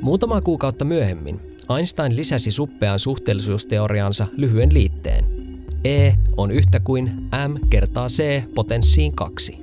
Muutama 0.02 0.42
kuukautta 0.42 0.86
myöhemmin 0.86 1.40
Einstein 1.78 2.16
lisäsi 2.16 2.52
suppeaan 2.52 3.00
suhteellisuusteoriaansa 3.00 4.28
lyhyen 4.38 4.74
liitteen. 4.74 5.26
E 5.84 6.12
on 6.38 6.52
yhtä 6.52 6.80
kuin 6.80 7.30
m 7.48 7.68
kertaa 7.70 8.08
c 8.08 8.44
potenssiin 8.56 9.16
2. 9.16 9.58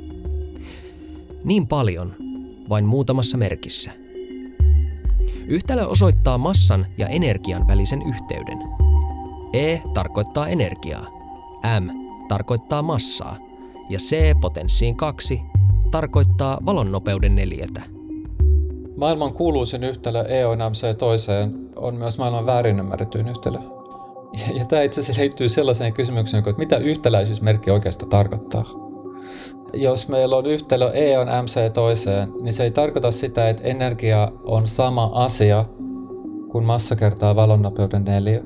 Niin 1.44 1.66
paljon, 1.66 2.16
vain 2.68 2.84
muutamassa 2.84 3.36
merkissä– 3.36 3.90
Yhtälö 5.46 5.86
osoittaa 5.86 6.38
massan 6.38 6.86
ja 6.98 7.08
energian 7.08 7.68
välisen 7.68 8.02
yhteyden. 8.02 8.58
E 9.52 9.78
tarkoittaa 9.94 10.48
energiaa, 10.48 11.06
M 11.80 11.88
tarkoittaa 12.28 12.82
massaa 12.82 13.36
ja 13.88 13.98
C 13.98 14.40
potenssiin 14.40 14.96
2 14.96 15.40
tarkoittaa 15.90 16.58
valonnopeuden 16.66 17.34
neliötä. 17.34 17.82
Maailman 18.96 19.32
kuuluisin 19.32 19.84
yhtälö 19.84 20.22
E 20.22 20.46
on 20.46 20.58
MC 20.58 20.98
toiseen 20.98 21.68
on 21.76 21.94
myös 21.94 22.18
maailman 22.18 22.46
väärin 22.46 22.78
ymmärretyin 22.78 23.28
yhtälö. 23.28 23.58
Ja, 24.32 24.56
ja 24.58 24.64
tämä 24.66 24.82
itse 24.82 25.00
asiassa 25.00 25.22
liittyy 25.22 25.48
sellaiseen 25.48 25.92
kysymykseen, 25.92 26.48
että 26.48 26.58
mitä 26.58 26.76
yhtäläisyysmerkki 26.76 27.70
oikeastaan 27.70 28.10
tarkoittaa 28.10 28.64
jos 29.76 30.08
meillä 30.08 30.36
on 30.36 30.46
yhtälö 30.46 30.90
E 30.92 31.18
on 31.18 31.28
MC 31.42 31.72
toiseen, 31.72 32.32
niin 32.42 32.54
se 32.54 32.62
ei 32.62 32.70
tarkoita 32.70 33.12
sitä, 33.12 33.48
että 33.48 33.62
energia 33.62 34.32
on 34.44 34.66
sama 34.66 35.10
asia 35.14 35.64
kuin 36.50 36.64
massa 36.64 36.96
kertaa 36.96 37.36
valonnopeuden 37.36 38.04
neljä. 38.04 38.40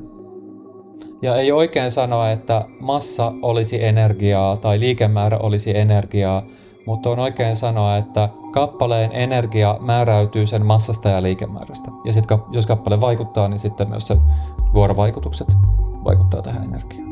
Ja 1.22 1.36
ei 1.36 1.52
oikein 1.52 1.90
sanoa, 1.90 2.30
että 2.30 2.64
massa 2.80 3.32
olisi 3.42 3.84
energiaa 3.84 4.56
tai 4.56 4.80
liikemäärä 4.80 5.38
olisi 5.38 5.78
energiaa, 5.78 6.42
mutta 6.86 7.10
on 7.10 7.18
oikein 7.18 7.56
sanoa, 7.56 7.96
että 7.96 8.28
kappaleen 8.52 9.10
energia 9.12 9.76
määräytyy 9.80 10.46
sen 10.46 10.66
massasta 10.66 11.08
ja 11.08 11.22
liikemäärästä. 11.22 11.90
Ja 12.04 12.12
sitten 12.12 12.38
jos 12.50 12.66
kappale 12.66 13.00
vaikuttaa, 13.00 13.48
niin 13.48 13.58
sitten 13.58 13.88
myös 13.88 14.06
se 14.06 14.16
vuorovaikutukset 14.74 15.48
vaikuttaa 16.04 16.42
tähän 16.42 16.64
energiaan. 16.64 17.07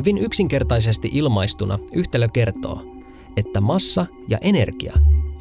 Hyvin 0.00 0.18
yksinkertaisesti 0.18 1.10
ilmaistuna 1.12 1.78
yhtälö 1.94 2.28
kertoo, 2.32 2.82
että 3.36 3.60
massa 3.60 4.06
ja 4.28 4.38
energia 4.40 4.94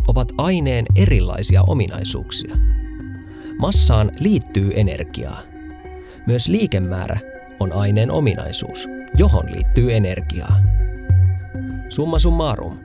ovat 0.07 0.31
aineen 0.37 0.85
erilaisia 0.95 1.61
ominaisuuksia. 1.61 2.55
Massaan 3.59 4.11
liittyy 4.19 4.71
energiaa. 4.75 5.41
Myös 6.27 6.47
liikemäärä 6.47 7.19
on 7.59 7.73
aineen 7.73 8.11
ominaisuus, 8.11 8.87
johon 9.17 9.45
liittyy 9.51 9.93
energiaa. 9.93 10.55
Summa 11.89 12.19
summarum. 12.19 12.77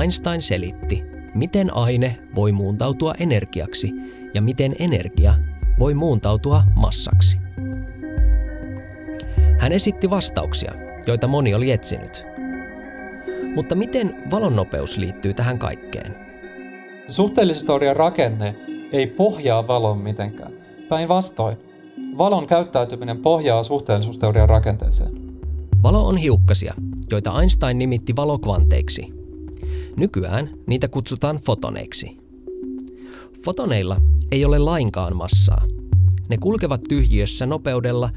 Einstein 0.00 0.42
selitti, 0.42 1.02
miten 1.34 1.74
aine 1.74 2.18
voi 2.34 2.52
muuntautua 2.52 3.14
energiaksi 3.18 3.92
ja 4.34 4.42
miten 4.42 4.74
energia 4.78 5.34
voi 5.78 5.94
muuntautua 5.94 6.62
massaksi. 6.76 7.38
Hän 9.58 9.72
esitti 9.72 10.10
vastauksia, 10.10 10.91
joita 11.06 11.26
moni 11.26 11.54
oli 11.54 11.70
etsinyt. 11.70 12.24
Mutta 13.54 13.74
miten 13.74 14.22
valonnopeus 14.30 14.98
liittyy 14.98 15.34
tähän 15.34 15.58
kaikkeen? 15.58 16.16
Suhteellisuusteorian 17.08 17.96
rakenne 17.96 18.56
ei 18.92 19.06
pohjaa 19.06 19.66
valon 19.66 19.98
mitenkään. 19.98 20.52
Päinvastoin, 20.88 21.56
valon 22.18 22.46
käyttäytyminen 22.46 23.18
pohjaa 23.18 23.62
suhteellisuusteorian 23.62 24.48
rakenteeseen. 24.48 25.12
Valo 25.82 26.06
on 26.06 26.16
hiukkasia, 26.16 26.74
joita 27.10 27.40
Einstein 27.40 27.78
nimitti 27.78 28.16
valokvanteiksi. 28.16 29.08
Nykyään 29.96 30.50
niitä 30.66 30.88
kutsutaan 30.88 31.36
fotoneiksi. 31.36 32.16
Fotoneilla 33.44 33.96
ei 34.32 34.44
ole 34.44 34.58
lainkaan 34.58 35.16
massaa. 35.16 35.64
Ne 36.28 36.36
kulkevat 36.36 36.80
tyhjiössä 36.88 37.46
nopeudella, 37.46 38.10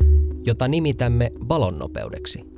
jota 0.46 0.68
nimitämme 0.68 1.32
valonnopeudeksi. 1.50 2.55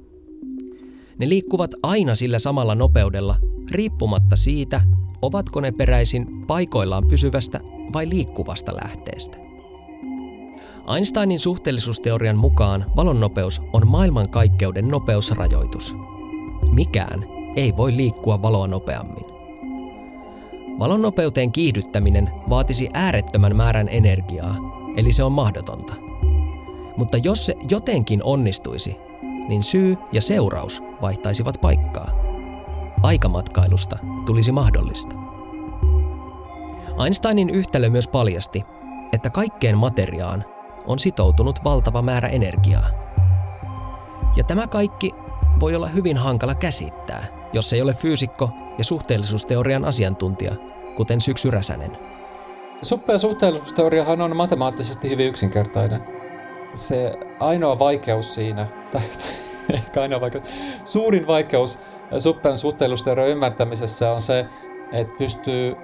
Ne 1.19 1.29
liikkuvat 1.29 1.71
aina 1.83 2.15
sillä 2.15 2.39
samalla 2.39 2.75
nopeudella, 2.75 3.35
riippumatta 3.71 4.35
siitä, 4.35 4.81
ovatko 5.21 5.61
ne 5.61 5.71
peräisin 5.71 6.45
paikoillaan 6.47 7.07
pysyvästä 7.07 7.59
vai 7.93 8.09
liikkuvasta 8.09 8.75
lähteestä. 8.83 9.37
Einsteinin 10.95 11.39
suhteellisuusteorian 11.39 12.37
mukaan 12.37 12.85
valonnopeus 12.95 13.61
on 13.73 13.87
maailmankaikkeuden 13.87 14.87
nopeusrajoitus. 14.87 15.95
Mikään 16.71 17.25
ei 17.55 17.77
voi 17.77 17.95
liikkua 17.95 18.41
valoa 18.41 18.67
nopeammin. 18.67 19.25
Valonnopeuteen 20.79 21.51
kiihdyttäminen 21.51 22.29
vaatisi 22.49 22.89
äärettömän 22.93 23.55
määrän 23.55 23.89
energiaa, 23.89 24.55
eli 24.97 25.11
se 25.11 25.23
on 25.23 25.31
mahdotonta. 25.31 25.93
Mutta 26.97 27.17
jos 27.23 27.45
se 27.45 27.53
jotenkin 27.69 28.23
onnistuisi, 28.23 28.95
niin 29.47 29.63
syy 29.63 29.97
ja 30.11 30.21
seuraus 30.21 30.83
vaihtaisivat 31.01 31.57
paikkaa. 31.61 32.11
Aikamatkailusta 33.03 33.97
tulisi 34.25 34.51
mahdollista. 34.51 35.15
Einsteinin 37.05 37.49
yhtälö 37.49 37.89
myös 37.89 38.07
paljasti, 38.07 38.63
että 39.13 39.29
kaikkeen 39.29 39.77
materiaan 39.77 40.45
on 40.87 40.99
sitoutunut 40.99 41.63
valtava 41.63 42.01
määrä 42.01 42.27
energiaa. 42.27 42.89
Ja 44.35 44.43
tämä 44.43 44.67
kaikki 44.67 45.11
voi 45.59 45.75
olla 45.75 45.87
hyvin 45.87 46.17
hankala 46.17 46.55
käsittää, 46.55 47.25
jos 47.53 47.73
ei 47.73 47.81
ole 47.81 47.93
fyysikko 47.93 48.49
ja 48.77 48.83
suhteellisuusteorian 48.83 49.85
asiantuntija, 49.85 50.55
kuten 50.95 51.21
Syksy 51.21 51.51
Räsänen. 51.51 51.97
Suppea 52.81 53.17
suhteellisuusteoriahan 53.17 54.21
on 54.21 54.35
matemaattisesti 54.35 55.09
hyvin 55.09 55.27
yksinkertainen. 55.27 56.03
Se 56.73 57.13
ainoa 57.39 57.79
vaikeus 57.79 58.33
siinä, 58.33 58.67
tai, 58.91 59.01
tai 59.01 59.31
ehkä 59.77 60.01
ainoa 60.01 60.21
vaikeus, 60.21 60.43
suurin 60.85 61.27
vaikeus 61.27 61.79
suppean 62.19 62.57
suhteellisuusteorian 62.57 63.29
ymmärtämisessä 63.29 64.11
on 64.11 64.21
se, 64.21 64.45
että 64.91 65.13
pystyy 65.17 65.75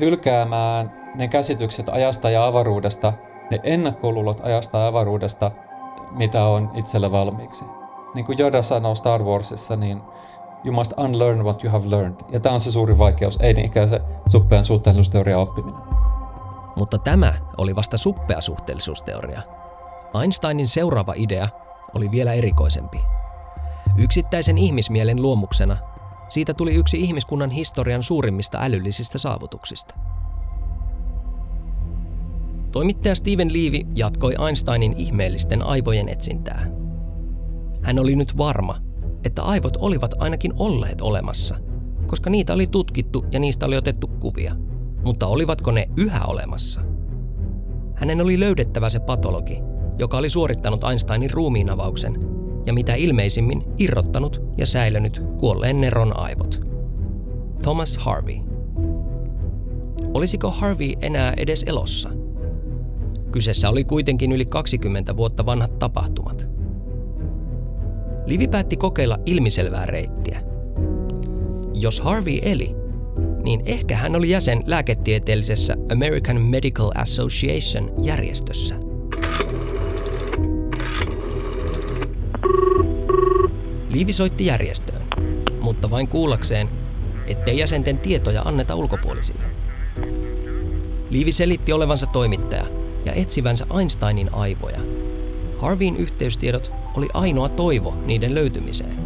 hylkäämään 0.00 1.12
ne 1.14 1.28
käsitykset 1.28 1.88
ajasta 1.88 2.30
ja 2.30 2.46
avaruudesta, 2.46 3.12
ne 3.50 3.60
ennakkoluulot 3.62 4.40
ajasta 4.40 4.78
ja 4.78 4.86
avaruudesta, 4.86 5.50
mitä 6.10 6.44
on 6.44 6.70
itsellä 6.74 7.12
valmiiksi. 7.12 7.64
Niin 8.14 8.26
kuin 8.26 8.40
Yoda 8.40 8.62
sanoo 8.62 8.94
Star 8.94 9.22
Warsissa, 9.22 9.76
niin 9.76 10.02
you 10.64 10.74
must 10.74 10.92
unlearn 10.98 11.44
what 11.44 11.64
you 11.64 11.72
have 11.72 11.90
learned. 11.90 12.20
Ja 12.28 12.40
tämä 12.40 12.54
on 12.54 12.60
se 12.60 12.70
suuri 12.70 12.98
vaikeus, 12.98 13.38
ei 13.40 13.54
niinkään 13.54 13.88
se 13.88 14.00
suppean 14.28 14.64
suhteellisuusteorian 14.64 15.40
oppiminen. 15.40 15.80
Mutta 16.76 16.98
tämä 16.98 17.34
oli 17.58 17.76
vasta 17.76 17.96
suppea 17.96 18.40
suhteellisuusteoria. 18.40 19.42
Einsteinin 20.22 20.68
seuraava 20.68 21.12
idea 21.16 21.48
oli 21.94 22.10
vielä 22.10 22.32
erikoisempi. 22.32 22.98
Yksittäisen 23.98 24.58
ihmismielen 24.58 25.22
luomuksena 25.22 25.76
siitä 26.28 26.54
tuli 26.54 26.74
yksi 26.74 27.00
ihmiskunnan 27.00 27.50
historian 27.50 28.02
suurimmista 28.02 28.58
älyllisistä 28.60 29.18
saavutuksista. 29.18 29.94
Toimittaja 32.72 33.14
Steven 33.14 33.52
Levy 33.52 33.80
jatkoi 33.94 34.34
Einsteinin 34.46 34.94
ihmeellisten 34.96 35.62
aivojen 35.62 36.08
etsintää. 36.08 36.66
Hän 37.82 37.98
oli 37.98 38.16
nyt 38.16 38.38
varma, 38.38 38.80
että 39.24 39.42
aivot 39.42 39.76
olivat 39.76 40.14
ainakin 40.18 40.52
olleet 40.56 41.00
olemassa, 41.00 41.56
koska 42.06 42.30
niitä 42.30 42.54
oli 42.54 42.66
tutkittu 42.66 43.24
ja 43.30 43.40
niistä 43.40 43.66
oli 43.66 43.76
otettu 43.76 44.06
kuvia. 44.06 44.54
Mutta 45.04 45.26
olivatko 45.26 45.70
ne 45.70 45.88
yhä 45.96 46.24
olemassa? 46.24 46.80
Hänen 47.94 48.20
oli 48.20 48.40
löydettävä 48.40 48.90
se 48.90 49.00
patologi, 49.00 49.62
joka 49.98 50.16
oli 50.16 50.30
suorittanut 50.30 50.84
Einsteinin 50.84 51.30
ruumiinavauksen 51.30 52.20
ja 52.66 52.72
mitä 52.72 52.94
ilmeisimmin 52.94 53.64
irrottanut 53.78 54.42
ja 54.56 54.66
säilönyt 54.66 55.22
kuolleen 55.38 55.80
Neron 55.80 56.18
aivot. 56.18 56.60
Thomas 57.62 57.98
Harvey. 57.98 58.36
Olisiko 60.14 60.50
Harvey 60.50 60.92
enää 61.00 61.32
edes 61.36 61.64
elossa? 61.66 62.10
Kyseessä 63.32 63.70
oli 63.70 63.84
kuitenkin 63.84 64.32
yli 64.32 64.44
20 64.44 65.16
vuotta 65.16 65.46
vanhat 65.46 65.78
tapahtumat. 65.78 66.50
Livi 68.26 68.48
päätti 68.48 68.76
kokeilla 68.76 69.18
ilmiselvää 69.26 69.86
reittiä. 69.86 70.42
Jos 71.74 72.00
Harvey 72.00 72.38
eli, 72.42 72.76
niin 73.42 73.62
ehkä 73.64 73.96
hän 73.96 74.16
oli 74.16 74.30
jäsen 74.30 74.62
lääketieteellisessä 74.66 75.76
American 75.92 76.40
Medical 76.40 76.90
Association 76.94 77.92
järjestössä. 78.02 78.85
Liivi 83.96 84.12
soitti 84.12 84.46
järjestöön, 84.46 85.02
mutta 85.60 85.90
vain 85.90 86.08
kuullakseen, 86.08 86.68
ettei 87.26 87.58
jäsenten 87.58 87.98
tietoja 87.98 88.42
anneta 88.42 88.74
ulkopuolisille. 88.74 89.44
Liivi 91.10 91.32
selitti 91.32 91.72
olevansa 91.72 92.06
toimittaja 92.06 92.66
ja 93.04 93.12
etsivänsä 93.12 93.66
Einsteinin 93.78 94.34
aivoja. 94.34 94.78
Harveyin 95.58 95.96
yhteystiedot 95.96 96.72
oli 96.94 97.08
ainoa 97.14 97.48
toivo 97.48 97.96
niiden 98.06 98.34
löytymiseen. 98.34 98.96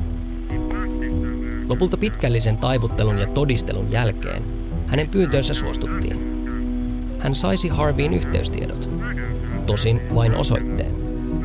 Lopulta 1.69 1.97
pitkällisen 1.97 2.57
taivuttelun 2.57 3.19
ja 3.19 3.27
todistelun 3.27 3.93
jälkeen 3.93 4.43
hänen 4.87 5.09
pyyntöönsä 5.09 5.55
suostuttiin. 5.55 6.21
Hän 7.19 7.35
saisi 7.35 7.69
Harveyin 7.69 8.15
yhteystiedot, 8.15 8.91
tosin 9.67 10.01
vain 10.15 10.35
osoitteen, 10.35 10.95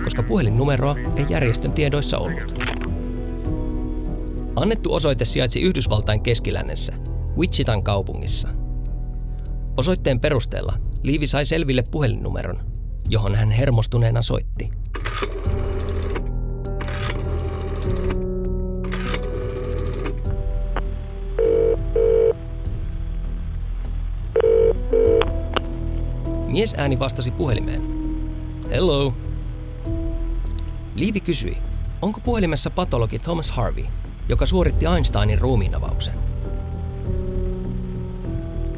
koska 0.04 0.24
puhelinnumeroa 0.24 0.96
ei 1.16 1.26
järjestön 1.30 1.72
tiedoissa 1.72 2.18
ollut. 2.18 2.65
Annettu 4.56 4.94
osoite 4.94 5.26
sijaitsi 5.26 5.62
Yhdysvaltain 5.62 6.22
keskilännessä, 6.22 6.94
Wichitan 7.38 7.84
kaupungissa. 7.84 8.50
Osoitteen 9.78 10.20
perusteella 10.20 10.74
Liivi 11.04 11.28
sai 11.28 11.46
selville 11.46 11.84
puhelinnumeron, 11.92 12.60
johon 13.10 13.36
hän 13.36 13.52
hermostuneena 13.52 14.22
soitti. 14.22 14.72
Mies 26.48 26.76
ääni 26.78 27.00
vastasi 27.00 27.32
puhelimeen. 27.32 27.82
Hello. 28.70 29.14
Liivi 30.96 31.20
kysyi, 31.20 31.58
onko 32.02 32.20
puhelimessa 32.24 32.70
patologi 32.70 33.20
Thomas 33.20 33.52
Harvey, 33.52 33.86
joka 34.30 34.46
suoritti 34.46 34.86
Einsteinin 34.86 35.40
ruumiinavauksen. 35.40 36.14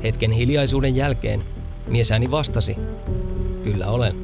Hetken 0.03 0.31
hiljaisuuden 0.31 0.95
jälkeen 0.95 1.43
Miesäni 1.88 2.31
vastasi, 2.31 2.75
kyllä 3.63 3.88
olen. 3.88 4.15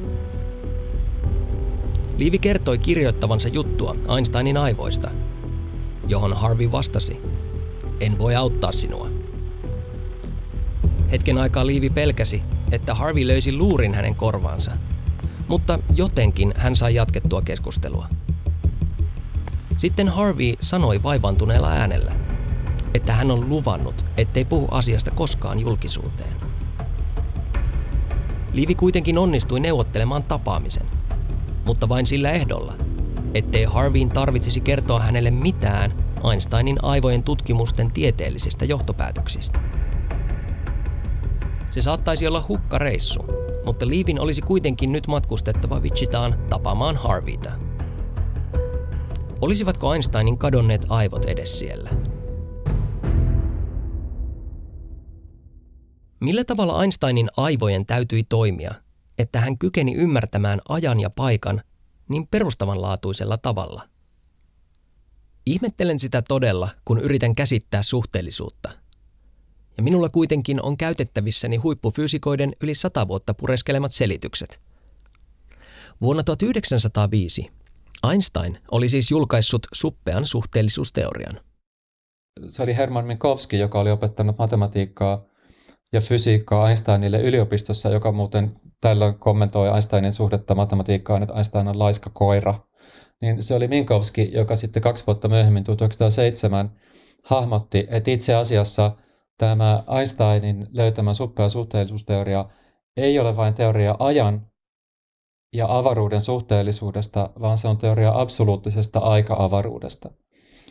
Liivi 2.16 2.38
kertoi 2.38 2.78
kirjoittavansa 2.78 3.48
juttua 3.48 3.96
Einsteinin 4.16 4.56
aivoista, 4.56 5.10
johon 6.08 6.36
Harvey 6.36 6.72
vastasi, 6.72 7.20
en 8.00 8.18
voi 8.18 8.34
auttaa 8.34 8.72
sinua. 8.72 9.08
Hetken 11.10 11.38
aikaa 11.38 11.66
Liivi 11.66 11.90
pelkäsi, 11.90 12.42
että 12.72 12.94
Harvey 12.94 13.26
löysi 13.26 13.56
luurin 13.56 13.94
hänen 13.94 14.14
korvaansa, 14.14 14.72
mutta 15.48 15.78
jotenkin 15.96 16.54
hän 16.56 16.76
sai 16.76 16.94
jatkettua 16.94 17.42
keskustelua. 17.42 18.08
Sitten 19.76 20.08
Harvey 20.08 20.54
sanoi 20.60 21.02
vaivantuneella 21.02 21.68
äänellä, 21.68 22.12
että 22.94 23.12
hän 23.12 23.30
on 23.30 23.48
luvannut, 23.48 24.04
ettei 24.16 24.44
puhu 24.44 24.68
asiasta 24.70 25.10
koskaan 25.10 25.60
julkisuuteen. 25.60 26.36
Livi 28.52 28.74
kuitenkin 28.74 29.18
onnistui 29.18 29.60
neuvottelemaan 29.60 30.22
tapaamisen, 30.22 30.86
mutta 31.64 31.88
vain 31.88 32.06
sillä 32.06 32.30
ehdolla, 32.30 32.74
ettei 33.34 33.64
Harveyin 33.64 34.10
tarvitsisi 34.10 34.60
kertoa 34.60 35.00
hänelle 35.00 35.30
mitään 35.30 36.04
Einsteinin 36.30 36.78
aivojen 36.82 37.22
tutkimusten 37.22 37.90
tieteellisistä 37.90 38.64
johtopäätöksistä. 38.64 39.60
Se 41.70 41.80
saattaisi 41.80 42.26
olla 42.26 42.44
hukkareissu, 42.48 43.24
mutta 43.64 43.88
Liivin 43.88 44.20
olisi 44.20 44.42
kuitenkin 44.42 44.92
nyt 44.92 45.06
matkustettava 45.06 45.80
Wichitaan 45.80 46.34
tapaamaan 46.48 46.96
Harveyta. 46.96 47.63
Olisivatko 49.44 49.92
Einsteinin 49.92 50.38
kadonneet 50.38 50.86
aivot 50.88 51.24
edes 51.24 51.58
siellä? 51.58 51.90
Millä 56.20 56.44
tavalla 56.44 56.82
Einsteinin 56.82 57.30
aivojen 57.36 57.86
täytyi 57.86 58.24
toimia, 58.28 58.74
että 59.18 59.40
hän 59.40 59.58
kykeni 59.58 59.94
ymmärtämään 59.94 60.60
ajan 60.68 61.00
ja 61.00 61.10
paikan 61.10 61.62
niin 62.08 62.26
perustavanlaatuisella 62.26 63.38
tavalla? 63.38 63.88
Ihmettelen 65.46 66.00
sitä 66.00 66.22
todella, 66.22 66.68
kun 66.84 66.98
yritän 66.98 67.34
käsittää 67.34 67.82
suhteellisuutta. 67.82 68.70
Ja 69.76 69.82
minulla 69.82 70.08
kuitenkin 70.08 70.62
on 70.62 70.76
käytettävissäni 70.76 71.56
huippufyysikoiden 71.56 72.52
yli 72.60 72.74
sata 72.74 73.08
vuotta 73.08 73.34
pureskelemat 73.34 73.92
selitykset. 73.92 74.60
Vuonna 76.00 76.22
1905 76.22 77.50
Einstein 78.10 78.58
oli 78.70 78.88
siis 78.88 79.10
julkaissut 79.10 79.66
suppean 79.72 80.26
suhteellisuusteorian. 80.26 81.40
Se 82.48 82.62
oli 82.62 82.76
Herman 82.76 83.06
Minkowski, 83.06 83.58
joka 83.58 83.78
oli 83.78 83.90
opettanut 83.90 84.38
matematiikkaa 84.38 85.24
ja 85.92 86.00
fysiikkaa 86.00 86.68
Einsteinille 86.68 87.20
yliopistossa, 87.20 87.90
joka 87.90 88.12
muuten 88.12 88.50
tällöin 88.80 89.18
kommentoi 89.18 89.68
Einsteinin 89.68 90.12
suhdetta 90.12 90.54
matematiikkaan, 90.54 91.22
että 91.22 91.34
Einstein 91.34 91.68
on 91.68 91.78
laiska 91.78 92.10
koira. 92.10 92.54
Niin 93.20 93.42
se 93.42 93.54
oli 93.54 93.68
Minkowski, 93.68 94.30
joka 94.32 94.56
sitten 94.56 94.82
kaksi 94.82 95.06
vuotta 95.06 95.28
myöhemmin, 95.28 95.64
1907, 95.64 96.70
hahmotti, 97.24 97.86
että 97.90 98.10
itse 98.10 98.34
asiassa 98.34 98.96
tämä 99.38 99.82
Einsteinin 99.98 100.66
löytämä 100.72 101.14
suppea 101.14 101.48
suhteellisuusteoria 101.48 102.44
ei 102.96 103.18
ole 103.18 103.36
vain 103.36 103.54
teoria 103.54 103.94
ajan 103.98 104.46
ja 105.54 105.66
avaruuden 105.68 106.20
suhteellisuudesta, 106.20 107.30
vaan 107.40 107.58
se 107.58 107.68
on 107.68 107.78
teoria 107.78 108.12
absoluuttisesta 108.14 108.98
aika-avaruudesta. 108.98 110.10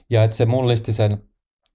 Ja 0.10 0.24
että 0.24 0.38
se 0.38 0.46
mullisti 0.46 0.94
sen 0.94 1.30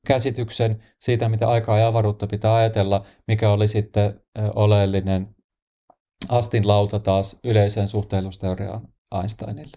käsityksen 0.07 0.83
siitä, 0.99 1.29
mitä 1.29 1.49
aikaa 1.49 1.79
ja 1.79 1.87
avaruutta 1.87 2.27
pitää 2.27 2.55
ajatella, 2.55 3.05
mikä 3.29 3.51
oli 3.51 3.69
sitten 3.69 4.21
oleellinen 4.55 5.37
astinlauta 6.29 6.99
taas 6.99 7.37
yleiseen 7.45 7.89
suhteellisuusteoriaan 7.89 8.89
Einsteinille. 9.21 9.77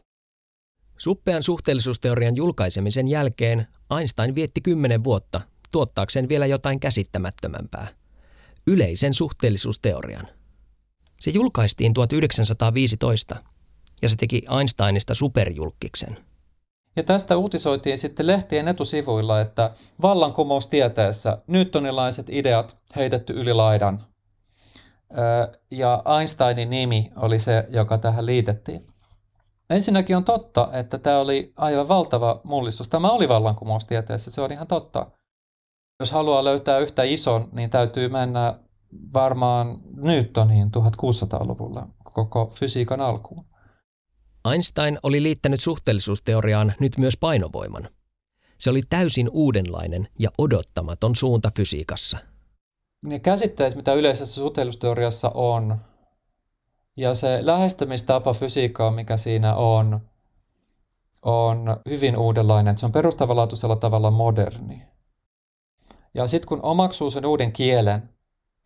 Suppean 0.97 1.43
suhteellisuusteorian 1.43 2.35
julkaisemisen 2.35 3.07
jälkeen 3.07 3.67
Einstein 3.99 4.35
vietti 4.35 4.61
kymmenen 4.61 5.03
vuotta 5.03 5.41
tuottaakseen 5.71 6.29
vielä 6.29 6.45
jotain 6.45 6.79
käsittämättömämpää. 6.79 7.87
Yleisen 8.67 9.13
suhteellisuusteorian. 9.13 10.27
Se 11.21 11.31
julkaistiin 11.31 11.93
1915 11.93 13.35
ja 14.01 14.09
se 14.09 14.15
teki 14.15 14.41
Einsteinista 14.59 15.15
superjulkiksen– 15.15 16.17
ja 16.95 17.03
tästä 17.03 17.37
uutisoitiin 17.37 17.97
sitten 17.97 18.27
lehtien 18.27 18.67
etusivuilla, 18.67 19.41
että 19.41 19.71
vallankumous 20.01 20.67
tieteessä, 20.67 21.37
newtonilaiset 21.47 22.29
ideat 22.29 22.77
heitetty 22.95 23.33
yli 23.33 23.53
laidan. 23.53 24.05
Ja 25.71 26.03
Einsteinin 26.19 26.69
nimi 26.69 27.11
oli 27.15 27.39
se, 27.39 27.65
joka 27.69 27.97
tähän 27.97 28.25
liitettiin. 28.25 28.87
Ensinnäkin 29.69 30.17
on 30.17 30.23
totta, 30.23 30.69
että 30.73 30.97
tämä 30.97 31.17
oli 31.17 31.53
aivan 31.57 31.87
valtava 31.87 32.41
mullistus. 32.43 32.89
Tämä 32.89 33.09
oli 33.11 33.27
vallankumous 33.27 33.85
tieteessä, 33.85 34.31
se 34.31 34.41
on 34.41 34.51
ihan 34.51 34.67
totta. 34.67 35.11
Jos 35.99 36.11
haluaa 36.11 36.43
löytää 36.43 36.77
yhtä 36.77 37.03
ison, 37.03 37.49
niin 37.51 37.69
täytyy 37.69 38.09
mennä 38.09 38.55
varmaan 39.13 39.79
Newtoniin 39.95 40.67
1600-luvulla 40.67 41.87
koko 42.03 42.51
fysiikan 42.55 43.01
alkuun. 43.01 43.45
Einstein 44.51 44.99
oli 45.03 45.23
liittänyt 45.23 45.61
suhteellisuusteoriaan 45.61 46.73
nyt 46.79 46.97
myös 46.97 47.17
painovoiman. 47.17 47.89
Se 48.57 48.69
oli 48.69 48.81
täysin 48.89 49.29
uudenlainen 49.31 50.07
ja 50.19 50.29
odottamaton 50.37 51.15
suunta 51.15 51.51
fysiikassa. 51.55 52.17
Ne 53.05 53.19
käsitteet, 53.19 53.75
mitä 53.75 53.93
yleisessä 53.93 54.41
suhteellisuusteoriassa 54.41 55.31
on, 55.33 55.77
ja 56.97 57.15
se 57.15 57.39
lähestymistapa 57.41 58.33
fysiikkaan, 58.33 58.93
mikä 58.93 59.17
siinä 59.17 59.55
on, 59.55 59.99
on 61.21 61.77
hyvin 61.89 62.17
uudenlainen. 62.17 62.77
Se 62.77 62.85
on 62.85 62.91
perustavanlaatuisella 62.91 63.75
tavalla 63.75 64.11
moderni. 64.11 64.81
Ja 66.13 66.27
sitten 66.27 66.47
kun 66.47 66.59
omaksuu 66.63 67.11
sen 67.11 67.25
uuden 67.25 67.51
kielen, 67.51 68.09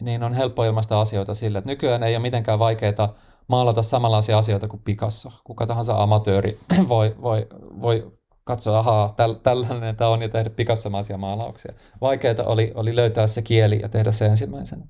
niin 0.02 0.24
on 0.24 0.34
helppo 0.34 0.64
ilmaista 0.64 1.02
asioita 1.02 1.34
sille, 1.34 1.58
että 1.58 1.70
nykyään 1.70 2.04
ei 2.04 2.16
ole 2.16 2.22
mitenkään 2.22 2.60
vaikeaa 2.60 3.16
maalata 3.48 3.84
samanlaisia 3.84 4.38
asioita 4.38 4.68
kuin 4.68 4.82
Picasso. 4.82 5.32
Kuka 5.44 5.68
tahansa 5.68 6.04
amatööri 6.04 6.60
voi, 6.88 7.16
voi, 7.22 7.48
voi 7.82 8.12
katsoa, 8.44 8.80
ahaa, 8.80 9.14
täl, 9.18 9.34
tällainen 9.34 9.96
tämä 9.96 10.10
on 10.10 10.22
ja 10.22 10.30
tehdä 10.30 10.50
Picassomaisia 10.50 11.18
maalauksia. 11.18 11.74
Vaikeaa 12.02 12.44
oli, 12.46 12.72
oli 12.76 12.96
löytää 12.96 13.28
se 13.28 13.42
kieli 13.42 13.80
ja 13.82 13.90
tehdä 13.90 14.12
se 14.12 14.26
ensimmäisenä. 14.26 14.88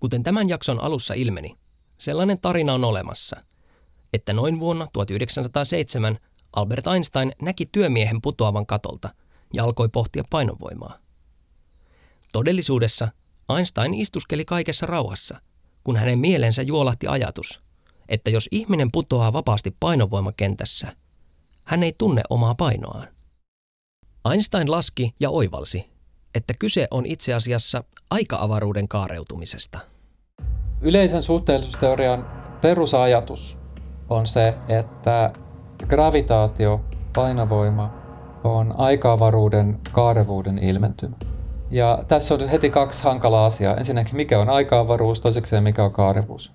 Kuten 0.00 0.22
tämän 0.22 0.48
jakson 0.48 0.80
alussa 0.80 1.14
ilmeni, 1.14 1.56
sellainen 1.98 2.40
tarina 2.40 2.74
on 2.74 2.84
olemassa, 2.84 3.36
että 4.12 4.32
noin 4.32 4.60
vuonna 4.60 4.86
1907 4.92 6.18
Albert 6.56 6.86
Einstein 6.86 7.32
näki 7.42 7.66
työmiehen 7.72 8.20
putoavan 8.22 8.66
katolta 8.66 9.14
ja 9.52 9.64
alkoi 9.64 9.88
pohtia 9.88 10.24
painovoimaa. 10.30 10.98
Todellisuudessa 12.32 13.08
Einstein 13.56 13.94
istuskeli 13.94 14.44
kaikessa 14.44 14.86
rauhassa– 14.86 15.40
kun 15.84 15.96
hänen 15.96 16.18
mielensä 16.18 16.62
juolahti 16.62 17.06
ajatus, 17.06 17.60
että 18.08 18.30
jos 18.30 18.48
ihminen 18.52 18.88
putoaa 18.92 19.32
vapaasti 19.32 19.76
painovoimakentässä, 19.80 20.96
hän 21.64 21.82
ei 21.82 21.92
tunne 21.98 22.22
omaa 22.30 22.54
painoaan. 22.54 23.08
Einstein 24.32 24.70
laski 24.70 25.14
ja 25.20 25.30
oivalsi, 25.30 25.90
että 26.34 26.54
kyse 26.60 26.88
on 26.90 27.06
itse 27.06 27.34
asiassa 27.34 27.84
aika-avaruuden 28.10 28.88
kaareutumisesta. 28.88 29.78
Yleisen 30.80 31.22
suhteellisuusteorian 31.22 32.26
perusajatus 32.60 33.58
on 34.08 34.26
se, 34.26 34.54
että 34.68 35.32
gravitaatio, 35.88 36.84
painovoima, 37.14 37.94
on 38.44 38.74
aika-avaruuden 38.78 39.80
kaarevuuden 39.92 40.58
ilmentymä. 40.58 41.29
Ja 41.70 41.98
tässä 42.08 42.34
on 42.34 42.48
heti 42.48 42.70
kaksi 42.70 43.04
hankalaa 43.04 43.46
asiaa. 43.46 43.76
Ensinnäkin, 43.76 44.16
mikä 44.16 44.38
on 44.38 44.48
aika-avaruus, 44.48 45.20
toisekseen 45.20 45.62
mikä 45.62 45.84
on 45.84 45.92
kaarevuus. 45.92 46.52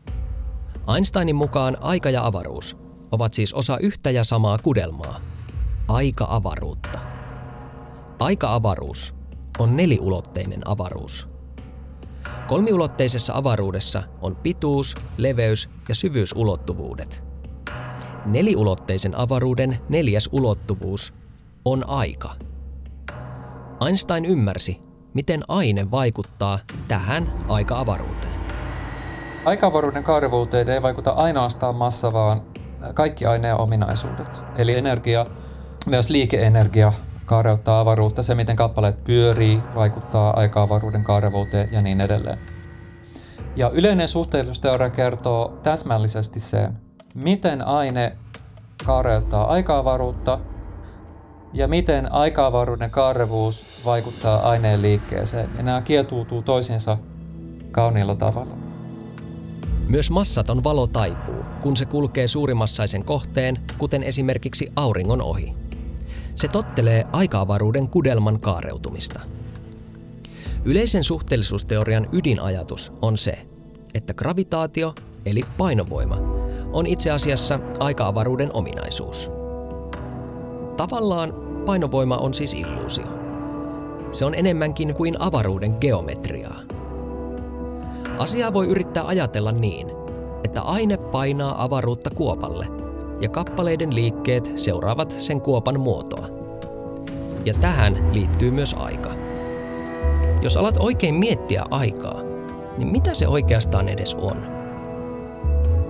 Einsteinin 0.96 1.36
mukaan 1.36 1.78
aika 1.82 2.10
ja 2.10 2.26
avaruus 2.26 2.78
ovat 3.12 3.34
siis 3.34 3.54
osa 3.54 3.78
yhtä 3.78 4.12
ja 4.12 4.24
samaa 4.24 4.58
kudelmaa, 4.58 5.22
aika-avaruutta. 5.88 7.00
Aika-avaruus 8.20 9.14
on 9.60 9.76
neliulotteinen 9.76 10.68
avaruus. 10.68 11.30
Kolmiulotteisessa 12.48 13.34
avaruudessa 13.34 14.04
on 14.22 14.36
pituus, 14.36 14.96
leveys 15.18 15.70
ja 15.90 15.96
syvyysulottuvuudet. 15.96 17.24
Neliulotteisen 18.26 19.16
avaruuden 19.16 19.78
neljäs 19.90 20.30
ulottuvuus 20.32 21.14
on 21.66 21.90
aika. 21.90 22.36
Einstein 23.88 24.26
ymmärsi, 24.26 24.85
miten 25.16 25.44
aine 25.48 25.92
vaikuttaa 25.92 26.60
tähän 26.88 27.34
aika-avaruuteen. 27.48 28.40
Aika-avaruuden 29.46 30.04
kaarevuuteen 30.04 30.70
ei 30.70 30.82
vaikuta 30.82 31.12
ainoastaan 31.12 31.76
massa, 31.76 32.14
vaan 32.14 32.42
kaikki 32.94 33.26
aineen 33.26 33.58
ominaisuudet. 33.58 34.42
Eli 34.56 34.78
energia, 34.78 35.26
myös 35.86 36.10
liikeenergia 36.10 36.94
kaareuttaa 37.26 37.80
avaruutta. 37.80 38.24
Se, 38.24 38.36
miten 38.36 38.56
kappaleet 38.56 39.04
pyörii, 39.04 39.62
vaikuttaa 39.76 40.40
aika-avaruuden 40.40 41.04
kaarevuuteen 41.04 41.70
ja 41.72 41.82
niin 41.82 42.02
edelleen. 42.02 42.40
Ja 43.56 43.70
yleinen 43.70 44.08
suhteellisuusteoria 44.08 44.90
kertoo 44.90 45.60
täsmällisesti 45.64 46.40
sen, 46.40 46.78
miten 47.16 47.68
aine 47.68 48.18
kaareuttaa 48.86 49.48
aika-avaruutta 49.48 50.40
ja 51.56 51.68
miten 51.68 52.14
aika-avaruuden 52.14 52.92
kaarrevuus 52.92 53.66
vaikuttaa 53.86 54.50
aineen 54.50 54.82
liikkeeseen. 54.82 55.50
Ja 55.58 55.64
nämä 55.64 55.82
kietuutuu 55.82 56.42
toisiinsa 56.42 56.98
kauniilla 57.72 58.16
tavalla. 58.16 58.58
Myös 59.88 60.12
massaton 60.12 60.64
valo 60.64 60.88
taipuu, 60.88 61.44
kun 61.62 61.78
se 61.78 61.86
kulkee 61.86 62.28
suurimassaisen 62.28 63.04
kohteen, 63.04 63.60
kuten 63.78 64.04
esimerkiksi 64.04 64.72
auringon 64.76 65.22
ohi. 65.22 65.54
Se 66.36 66.48
tottelee 66.48 67.06
aika-avaruuden 67.12 67.88
kudelman 67.90 68.40
kaareutumista. 68.40 69.20
Yleisen 70.66 71.04
suhteellisuusteorian 71.04 72.08
ydinajatus 72.12 72.92
on 73.02 73.18
se, 73.18 73.46
että 73.94 74.14
gravitaatio, 74.14 74.96
eli 75.26 75.42
painovoima, 75.58 76.18
on 76.72 76.88
itse 76.88 77.12
asiassa 77.12 77.60
aika-avaruuden 77.80 78.54
ominaisuus. 78.54 79.32
Tavallaan 80.78 81.45
painovoima 81.66 82.18
on 82.18 82.34
siis 82.34 82.54
illuusio. 82.54 83.06
Se 84.12 84.26
on 84.26 84.36
enemmänkin 84.36 84.94
kuin 84.94 85.16
avaruuden 85.20 85.76
geometriaa. 85.82 86.60
Asiaa 88.18 88.54
voi 88.54 88.68
yrittää 88.68 89.08
ajatella 89.08 89.52
niin, 89.52 89.92
että 90.44 90.62
aine 90.62 90.98
painaa 90.98 91.64
avaruutta 91.64 92.10
kuopalle, 92.10 92.68
ja 93.22 93.30
kappaleiden 93.30 93.96
liikkeet 93.96 94.52
seuraavat 94.56 95.16
sen 95.18 95.42
kuopan 95.42 95.80
muotoa. 95.80 96.28
Ja 97.46 97.54
tähän 97.54 98.10
liittyy 98.12 98.52
myös 98.52 98.76
aika. 98.80 99.12
Jos 100.42 100.58
alat 100.58 100.78
oikein 100.80 101.16
miettiä 101.16 101.64
aikaa, 101.72 102.22
niin 102.78 102.88
mitä 102.88 103.14
se 103.14 103.28
oikeastaan 103.28 103.90
edes 103.90 104.16
on? 104.16 104.38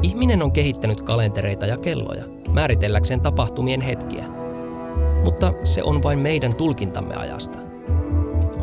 Ihminen 0.01 0.43
on 0.43 0.51
kehittänyt 0.51 1.01
kalentereita 1.01 1.65
ja 1.65 1.77
kelloja 1.77 2.23
määritelläkseen 2.49 3.21
tapahtumien 3.21 3.81
hetkiä. 3.81 4.25
Mutta 5.25 5.53
se 5.63 5.83
on 5.83 6.03
vain 6.03 6.19
meidän 6.19 6.55
tulkintamme 6.55 7.15
ajasta. 7.15 7.59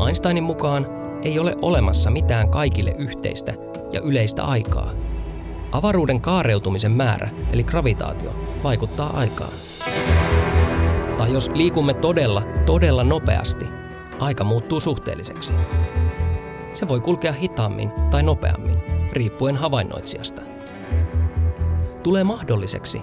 Einsteinin 0.07 0.44
mukaan 0.44 0.87
ei 1.22 1.38
ole 1.38 1.57
olemassa 1.62 2.11
mitään 2.11 2.48
kaikille 2.48 2.94
yhteistä 2.98 3.55
ja 3.92 4.01
yleistä 4.01 4.44
aikaa. 4.44 4.90
Avaruuden 5.72 6.20
kaareutumisen 6.20 6.92
määrä, 6.92 7.31
eli 7.53 7.64
gravitaatio, 7.64 8.35
vaikuttaa 8.62 9.11
aikaan. 9.16 9.53
Tai 11.18 11.33
jos 11.33 11.51
liikumme 11.55 11.94
todella, 11.94 12.42
todella 12.66 13.05
nopeasti, 13.05 13.66
aika 14.20 14.44
muuttuu 14.44 14.81
suhteelliseksi. 14.81 15.53
Se 16.75 16.88
voi 16.88 17.01
kulkea 17.01 17.33
hitaammin 17.33 17.90
tai 18.11 18.22
nopeammin, 18.22 18.77
riippuen 19.12 19.57
havainnoitsijasta. 19.57 20.42
Tulee 22.03 22.25
mahdolliseksi, 22.25 23.03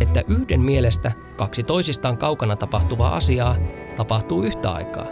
että 0.00 0.22
yhden 0.28 0.60
mielestä 0.60 1.12
kaksi 1.36 1.62
toisistaan 1.62 2.18
kaukana 2.18 2.56
tapahtuvaa 2.56 3.16
asiaa 3.16 3.56
tapahtuu 3.96 4.42
yhtä 4.42 4.70
aikaa, 4.70 5.06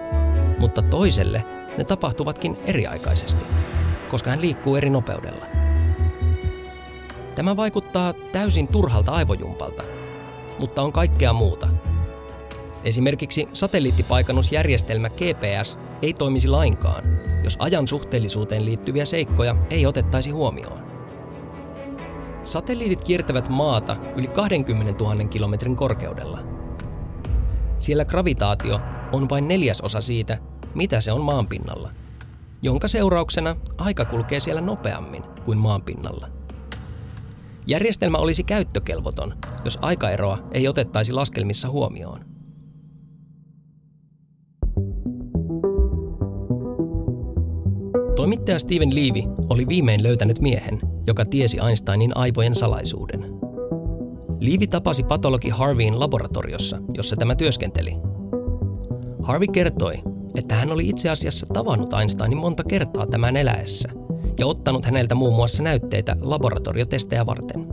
mutta 0.58 0.82
toiselle 0.82 1.44
ne 1.78 1.84
tapahtuvatkin 1.84 2.56
eriaikaisesti, 2.64 3.44
koska 4.10 4.30
hän 4.30 4.40
liikkuu 4.40 4.76
eri 4.76 4.90
nopeudella. 4.90 5.46
Tämä 7.34 7.56
vaikuttaa 7.56 8.12
täysin 8.12 8.68
turhalta 8.68 9.12
aivojumpalta, 9.12 9.82
mutta 10.58 10.82
on 10.82 10.92
kaikkea 10.92 11.32
muuta. 11.32 11.68
Esimerkiksi 12.84 13.48
satelliittipaikannusjärjestelmä 13.52 15.08
GPS 15.08 15.78
ei 16.02 16.14
toimisi 16.14 16.48
lainkaan, 16.48 17.04
jos 17.44 17.56
ajan 17.60 17.88
suhteellisuuteen 17.88 18.64
liittyviä 18.64 19.04
seikkoja 19.04 19.56
ei 19.70 19.86
otettaisi 19.86 20.30
huomioon. 20.30 20.83
Satelliitit 22.44 23.02
kiertävät 23.02 23.48
maata 23.48 23.96
yli 24.16 24.26
20 24.26 25.04
000 25.04 25.24
kilometrin 25.24 25.76
korkeudella. 25.76 26.38
Siellä 27.78 28.04
gravitaatio 28.04 28.80
on 29.12 29.28
vain 29.28 29.48
neljäsosa 29.48 30.00
siitä, 30.00 30.38
mitä 30.74 31.00
se 31.00 31.12
on 31.12 31.20
maanpinnalla, 31.20 31.90
jonka 32.62 32.88
seurauksena 32.88 33.56
aika 33.78 34.04
kulkee 34.04 34.40
siellä 34.40 34.60
nopeammin 34.60 35.22
kuin 35.44 35.58
maanpinnalla. 35.58 36.28
Järjestelmä 37.66 38.18
olisi 38.18 38.44
käyttökelvoton, 38.44 39.36
jos 39.64 39.78
aikaeroa 39.82 40.38
ei 40.52 40.68
otettaisi 40.68 41.12
laskelmissa 41.12 41.68
huomioon. 41.68 42.24
Toimittaja 48.16 48.58
Steven 48.58 48.94
Levy 48.94 49.22
oli 49.48 49.68
viimein 49.68 50.02
löytänyt 50.02 50.40
miehen, 50.40 50.93
joka 51.06 51.24
tiesi 51.24 51.58
Einsteinin 51.66 52.16
aivojen 52.16 52.54
salaisuuden. 52.54 53.24
Levy 54.40 54.66
tapasi 54.66 55.02
patologi 55.02 55.48
Harveyin 55.48 56.00
laboratoriossa, 56.00 56.78
jossa 56.96 57.16
tämä 57.16 57.34
työskenteli. 57.34 57.92
Harvey 59.22 59.48
kertoi, 59.48 59.94
että 60.34 60.54
hän 60.54 60.72
oli 60.72 60.88
itse 60.88 61.10
asiassa 61.10 61.46
tavannut 61.52 61.92
Einsteinin 61.92 62.38
monta 62.38 62.64
kertaa 62.64 63.06
tämän 63.06 63.36
eläessä 63.36 63.88
ja 64.38 64.46
ottanut 64.46 64.84
häneltä 64.84 65.14
muun 65.14 65.34
muassa 65.34 65.62
näytteitä 65.62 66.16
laboratoriotestejä 66.22 67.26
varten. 67.26 67.66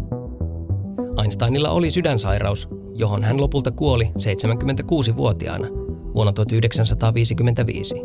Einsteinilla 1.23 1.69
oli 1.69 1.91
sydänsairaus, 1.91 2.69
johon 2.95 3.23
hän 3.23 3.41
lopulta 3.41 3.71
kuoli 3.71 4.11
76-vuotiaana 4.17 5.67
vuonna 6.15 6.33
1955. 6.33 7.95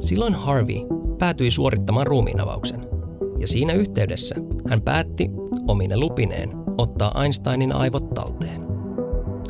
Silloin 0.00 0.34
Harvey 0.34 0.76
päätyi 1.18 1.50
suorittamaan 1.50 2.06
ruumiinavauksen, 2.06 2.89
ja 3.40 3.48
siinä 3.48 3.72
yhteydessä 3.72 4.34
hän 4.68 4.82
päätti 4.82 5.30
omine 5.68 5.96
lupineen 5.96 6.50
ottaa 6.78 7.22
Einsteinin 7.22 7.72
aivot 7.72 8.14
talteen. 8.14 8.60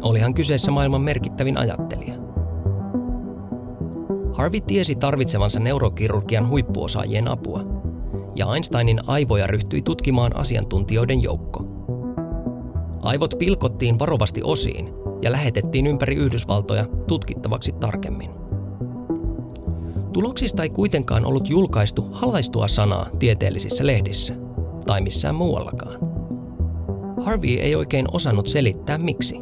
Olihan 0.03 0.35
kyseessä 0.35 0.70
maailman 0.70 1.00
merkittävin 1.00 1.59
ajattelija. 1.59 2.14
Harvey 4.33 4.61
tiesi 4.61 4.94
tarvitsevansa 4.94 5.61
neurokirurgian 5.61 6.48
huippuosaajien 6.48 7.29
apua, 7.29 7.64
ja 8.35 8.55
Einsteinin 8.55 9.00
aivoja 9.07 9.46
ryhtyi 9.46 9.83
tutkimaan 9.83 10.37
asiantuntijoiden 10.37 11.22
joukko. 11.22 11.64
Aivot 13.03 13.35
pilkottiin 13.38 13.98
varovasti 13.98 14.40
osiin 14.44 14.90
ja 15.22 15.33
lähetettiin 15.33 15.87
ympäri 15.87 16.14
Yhdysvaltoja 16.14 16.87
tutkittavaksi 17.07 17.72
tarkemmin. 17.72 18.39
Tuloksista 20.12 20.62
ei 20.62 20.70
kuitenkaan 20.70 21.27
ollut 21.27 21.49
julkaistu 21.49 22.09
halaistua 22.12 22.68
sanaa 22.68 23.07
tieteellisissä 23.18 23.87
lehdissä 23.87 24.35
tai 24.87 25.01
missään 25.01 25.35
muuallakaan. 25.35 25.99
Harvey 27.20 27.51
ei 27.51 27.75
oikein 27.75 28.07
osannut 28.12 28.49
selittää 28.49 28.99
miksi. 28.99 29.40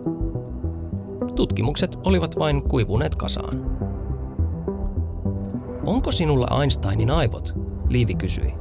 Tutkimukset 1.34 1.96
olivat 2.04 2.38
vain 2.38 2.62
kuivuneet 2.62 3.14
kasaan. 3.14 3.78
Onko 5.86 6.12
sinulla 6.12 6.60
Einsteinin 6.60 7.10
aivot? 7.10 7.54
Liivi 7.88 8.14
kysyi. 8.14 8.54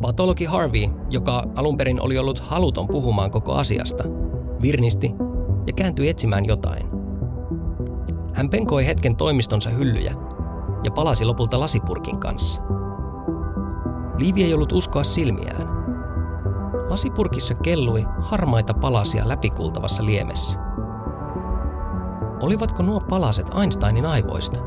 Patologi 0.00 0.44
Harvey, 0.44 0.86
joka 1.10 1.44
alun 1.54 1.76
perin 1.76 2.00
oli 2.00 2.18
ollut 2.18 2.38
haluton 2.38 2.88
puhumaan 2.88 3.30
koko 3.30 3.52
asiasta, 3.52 4.04
virnisti 4.62 5.14
ja 5.66 5.72
kääntyi 5.72 6.08
etsimään 6.08 6.46
jotain. 6.46 6.86
Hän 8.34 8.50
penkoi 8.50 8.86
hetken 8.86 9.16
toimistonsa 9.16 9.70
hyllyjä 9.70 10.14
ja 10.84 10.90
palasi 10.90 11.24
lopulta 11.24 11.60
lasipurkin 11.60 12.20
kanssa. 12.20 12.62
Liivi 14.18 14.44
ei 14.44 14.54
ollut 14.54 14.72
uskoa 14.72 15.04
silmiään. 15.04 15.68
Lasipurkissa 16.88 17.54
kellui 17.54 18.04
harmaita 18.20 18.74
palasia 18.74 19.28
läpikultavassa 19.28 20.04
liemessä. 20.04 20.60
Olivatko 22.42 22.82
nuo 22.82 23.00
palaset 23.00 23.50
Einsteinin 23.60 24.06
aivoista? 24.06 24.60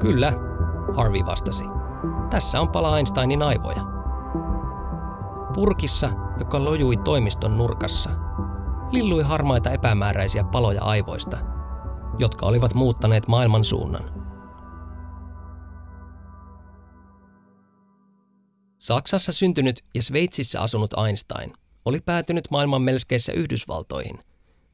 Kyllä, 0.00 0.32
Harvey 0.94 1.26
vastasi. 1.26 1.64
Tässä 2.30 2.60
on 2.60 2.68
pala 2.68 2.96
Einsteinin 2.96 3.42
aivoja. 3.42 3.80
Purkissa, 5.54 6.10
joka 6.38 6.64
lojui 6.64 6.96
toimiston 6.96 7.58
nurkassa, 7.58 8.10
lillui 8.90 9.22
harmaita 9.22 9.70
epämääräisiä 9.70 10.44
paloja 10.44 10.82
aivoista, 10.84 11.38
jotka 12.18 12.46
olivat 12.46 12.74
muuttaneet 12.74 13.28
maailman 13.28 13.64
suunnan. 13.64 14.27
Saksassa 18.78 19.32
syntynyt 19.32 19.84
ja 19.94 20.02
Sveitsissä 20.02 20.60
asunut 20.60 20.94
Einstein 21.06 21.52
oli 21.84 22.00
päätynyt 22.00 22.50
maailman 22.50 22.82
melskeissä 22.82 23.32
Yhdysvaltoihin, 23.32 24.18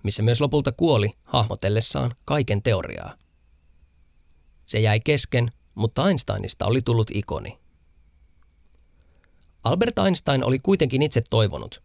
missä 0.02 0.22
myös 0.22 0.40
lopulta 0.40 0.72
kuoli 0.72 1.10
hahmotellessaan 1.24 2.14
kaiken 2.24 2.62
teoriaa. 2.62 3.14
Se 4.64 4.80
jäi 4.80 5.00
kesken, 5.00 5.52
mutta 5.74 6.08
Einsteinista 6.08 6.66
oli 6.66 6.82
tullut 6.82 7.10
ikoni. 7.14 7.58
Albert 9.64 9.98
Einstein 9.98 10.44
oli 10.44 10.58
kuitenkin 10.58 11.02
itse 11.02 11.22
toivonut, 11.30 11.82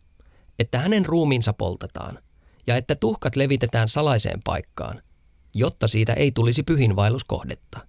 että 0.59 0.79
hänen 0.79 1.05
ruumiinsa 1.05 1.53
poltetaan 1.53 2.19
ja 2.67 2.75
että 2.75 2.95
tuhkat 2.95 3.35
levitetään 3.35 3.89
salaiseen 3.89 4.39
paikkaan, 4.43 5.01
jotta 5.53 5.87
siitä 5.87 6.13
ei 6.13 6.31
tulisi 6.31 6.63
pyhinvaelluskohdetta. 6.63 7.87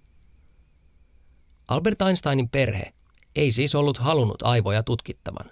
Albert 1.67 2.01
Einsteinin 2.01 2.49
perhe 2.49 2.93
ei 3.35 3.51
siis 3.51 3.75
ollut 3.75 3.97
halunnut 3.97 4.41
aivoja 4.41 4.83
tutkittavan. 4.83 5.51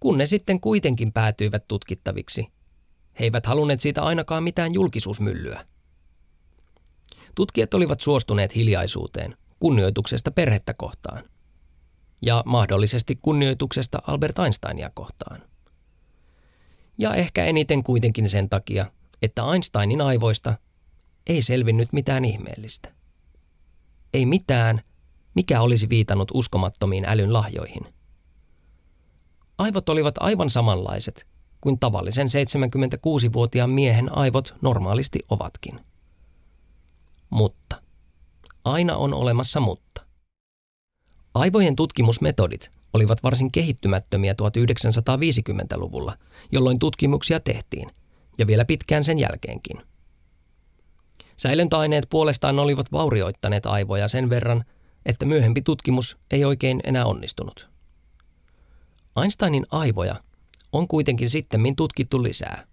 Kun 0.00 0.18
ne 0.18 0.26
sitten 0.26 0.60
kuitenkin 0.60 1.12
päätyivät 1.12 1.68
tutkittaviksi, 1.68 2.46
he 3.20 3.24
eivät 3.24 3.46
halunneet 3.46 3.80
siitä 3.80 4.02
ainakaan 4.02 4.42
mitään 4.42 4.74
julkisuusmyllyä. 4.74 5.66
Tutkijat 7.34 7.74
olivat 7.74 8.00
suostuneet 8.00 8.54
hiljaisuuteen 8.54 9.36
kunnioituksesta 9.60 10.30
perhettä 10.30 10.74
kohtaan 10.74 11.24
ja 12.22 12.42
mahdollisesti 12.46 13.18
kunnioituksesta 13.22 13.98
Albert 14.06 14.38
Einsteinia 14.38 14.90
kohtaan. 14.94 15.42
Ja 16.98 17.14
ehkä 17.14 17.44
eniten 17.44 17.82
kuitenkin 17.82 18.28
sen 18.28 18.48
takia, 18.48 18.86
että 19.22 19.42
Einsteinin 19.52 20.00
aivoista 20.00 20.54
ei 21.26 21.42
selvinnyt 21.42 21.92
mitään 21.92 22.24
ihmeellistä. 22.24 22.94
Ei 24.14 24.26
mitään, 24.26 24.82
mikä 25.34 25.60
olisi 25.60 25.88
viitannut 25.88 26.30
uskomattomiin 26.34 27.04
älyn 27.04 27.32
lahjoihin. 27.32 27.82
Aivot 29.58 29.88
olivat 29.88 30.14
aivan 30.20 30.50
samanlaiset 30.50 31.26
kuin 31.60 31.78
tavallisen 31.78 32.26
76-vuotiaan 32.26 33.70
miehen 33.70 34.18
aivot 34.18 34.54
normaalisti 34.62 35.18
ovatkin. 35.28 35.80
Mutta. 37.30 37.82
Aina 38.64 38.96
on 38.96 39.14
olemassa 39.14 39.60
mutta. 39.60 40.02
Aivojen 41.34 41.76
tutkimusmetodit 41.76 42.70
olivat 42.92 43.22
varsin 43.22 43.52
kehittymättömiä 43.52 44.32
1950-luvulla, 44.32 46.16
jolloin 46.52 46.78
tutkimuksia 46.78 47.40
tehtiin, 47.40 47.90
ja 48.38 48.46
vielä 48.46 48.64
pitkään 48.64 49.04
sen 49.04 49.18
jälkeenkin. 49.18 49.82
Säilöntäaineet 51.36 52.06
puolestaan 52.10 52.58
olivat 52.58 52.92
vaurioittaneet 52.92 53.66
aivoja 53.66 54.08
sen 54.08 54.30
verran, 54.30 54.64
että 55.06 55.26
myöhempi 55.26 55.62
tutkimus 55.62 56.18
ei 56.30 56.44
oikein 56.44 56.80
enää 56.84 57.04
onnistunut. 57.04 57.70
Einsteinin 59.22 59.66
aivoja 59.70 60.16
on 60.72 60.88
kuitenkin 60.88 61.30
sittemmin 61.30 61.76
tutkittu 61.76 62.22
lisää. 62.22 62.66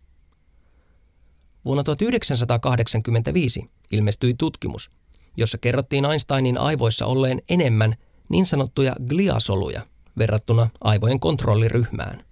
Vuonna 1.65 1.83
1985 1.83 3.65
ilmestyi 3.91 4.33
tutkimus, 4.37 4.91
jossa 5.37 5.57
kerrottiin 5.57 6.05
Einsteinin 6.05 6.57
aivoissa 6.57 7.05
olleen 7.05 7.41
enemmän 7.49 7.95
niin 8.29 8.45
sanottuja 8.45 8.95
gliasoluja 9.07 9.81
verrattuna 10.17 10.69
aivojen 10.81 11.19
kontrolliryhmään. 11.19 12.25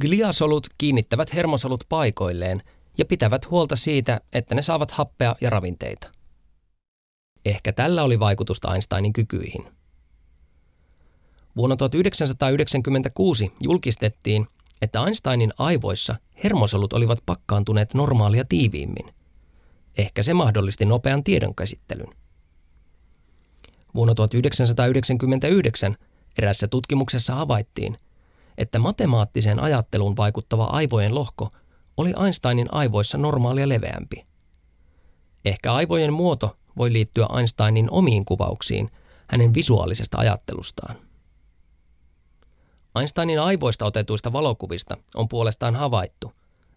Gliasolut 0.00 0.66
kiinnittävät 0.78 1.34
hermosolut 1.34 1.84
paikoilleen 1.88 2.62
ja 2.98 3.04
pitävät 3.04 3.50
huolta 3.50 3.76
siitä, 3.76 4.20
että 4.32 4.54
ne 4.54 4.62
saavat 4.62 4.90
happea 4.90 5.36
ja 5.40 5.50
ravinteita. 5.50 6.15
Ehkä 7.46 7.72
tällä 7.72 8.02
oli 8.02 8.20
vaikutusta 8.20 8.72
Einsteinin 8.72 9.12
kykyihin. 9.12 9.64
Vuonna 11.56 11.76
1996 11.76 13.52
julkistettiin, 13.60 14.46
että 14.82 15.04
Einsteinin 15.04 15.52
aivoissa 15.58 16.16
hermosolut 16.44 16.92
olivat 16.92 17.18
pakkaantuneet 17.26 17.94
normaalia 17.94 18.44
tiiviimmin. 18.48 19.14
Ehkä 19.98 20.22
se 20.22 20.34
mahdollisti 20.34 20.84
nopean 20.84 21.24
tiedonkäsittelyn. 21.24 22.08
Vuonna 23.94 24.14
1999 24.14 25.96
erässä 26.38 26.68
tutkimuksessa 26.68 27.34
havaittiin, 27.34 27.98
että 28.58 28.78
matemaattiseen 28.78 29.60
ajatteluun 29.60 30.16
vaikuttava 30.16 30.64
aivojen 30.64 31.14
lohko 31.14 31.48
oli 31.96 32.14
Einsteinin 32.24 32.68
aivoissa 32.72 33.18
normaalia 33.18 33.68
leveämpi. 33.68 34.24
Ehkä 35.44 35.72
aivojen 35.72 36.12
muoto 36.12 36.56
voi 36.78 36.92
liittyä 36.92 37.26
Einsteinin 37.38 37.90
omiin 37.90 38.24
kuvauksiin 38.24 38.90
hänen 39.30 39.54
visuaalisesta 39.54 40.18
ajattelustaan. 40.18 40.96
Einsteinin 42.98 43.40
aivoista 43.40 43.84
otetuista 43.84 44.32
valokuvista 44.32 44.96
on 45.14 45.28
puolestaan 45.28 45.76
havaittu, 45.76 46.32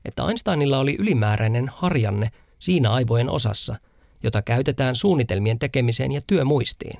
että 0.05 0.23
Einsteinilla 0.23 0.79
oli 0.79 0.95
ylimääräinen 0.99 1.71
harjanne 1.75 2.31
siinä 2.59 2.91
aivojen 2.91 3.29
osassa, 3.29 3.75
jota 4.23 4.41
käytetään 4.41 4.95
suunnitelmien 4.95 5.59
tekemiseen 5.59 6.11
ja 6.11 6.21
työmuistiin. 6.27 6.99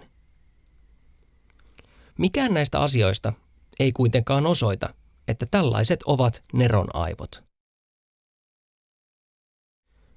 Mikään 2.18 2.54
näistä 2.54 2.80
asioista 2.80 3.34
ei 3.80 3.92
kuitenkaan 3.92 4.46
osoita, 4.46 4.90
että 5.28 5.46
tällaiset 5.46 6.04
ovat 6.04 6.44
Neron 6.54 6.96
aivot. 6.96 7.44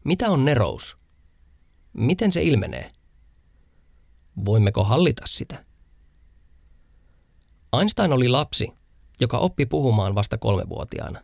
Mitä 0.05 0.31
on 0.31 0.45
nerous? 0.45 1.02
Miten 1.93 2.33
se 2.33 2.43
ilmenee? 2.43 2.91
Voimmeko 4.45 4.85
hallita 4.85 5.23
sitä? 5.27 5.65
Einstein 7.79 8.13
oli 8.13 8.29
lapsi, 8.29 8.73
joka 9.21 9.39
oppi 9.39 9.67
puhumaan 9.67 10.15
vasta 10.15 10.39
kolmevuotiaana. 10.39 11.21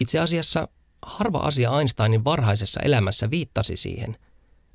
Itse 0.00 0.18
asiassa 0.18 0.68
harva 1.02 1.38
asia 1.38 1.78
Einsteinin 1.78 2.24
varhaisessa 2.24 2.80
elämässä 2.80 3.30
viittasi 3.30 3.76
siihen, 3.76 4.16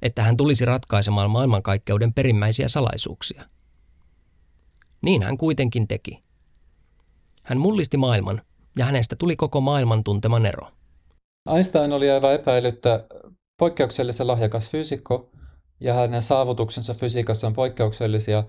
että 0.02 0.24
hän 0.24 0.38
tulisi 0.38 0.66
ratkaisemaan 0.66 1.32
maailmankaikkeuden 1.32 2.14
perimmäisiä 2.14 2.68
salaisuuksia. 2.68 3.46
Niin 5.02 5.24
hän 5.24 5.38
kuitenkin 5.38 5.88
teki. 5.88 6.22
Hän 7.44 7.58
mullisti 7.58 7.98
maailman 7.98 8.42
ja 8.78 8.86
hänestä 8.86 9.16
tuli 9.16 9.36
koko 9.36 9.62
maailman 9.62 10.04
tuntema 10.04 10.40
Nero. 10.40 10.72
Einstein 11.56 11.94
oli 11.94 12.12
aivan 12.12 12.34
epäilyttä 12.34 13.06
poikkeuksellisen 13.58 14.28
lahjakas 14.28 14.70
fyysikko 14.70 15.32
ja 15.80 15.94
hänen 15.94 16.22
saavutuksensa 16.22 16.94
fysiikassa 16.94 17.48
on 17.48 17.54
poikkeuksellisia. 17.54 18.44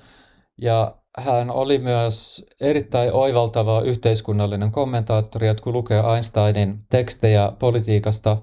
Ja 0.62 0.96
hän 1.18 1.50
oli 1.50 1.78
myös 1.78 2.46
erittäin 2.60 3.12
oivaltava 3.12 3.80
yhteiskunnallinen 3.80 4.72
kommentaattori, 4.72 5.48
että 5.48 5.62
kun 5.62 5.72
lukee 5.72 6.02
Einsteinin 6.14 6.78
tekstejä 6.90 7.52
politiikasta, 7.58 8.36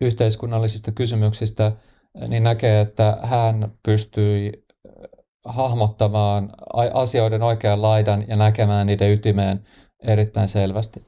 yhteiskunnallisista 0.00 0.92
kysymyksistä, 0.92 1.72
niin 2.28 2.42
näkee, 2.42 2.80
että 2.80 3.18
hän 3.22 3.72
pystyi 3.82 4.52
hahmottamaan 5.44 6.52
asioiden 6.92 7.42
oikean 7.42 7.82
laidan 7.82 8.24
ja 8.28 8.36
näkemään 8.36 8.86
niiden 8.86 9.12
ytimeen 9.12 9.66
erittäin 10.02 10.48
selvästi. 10.48 11.06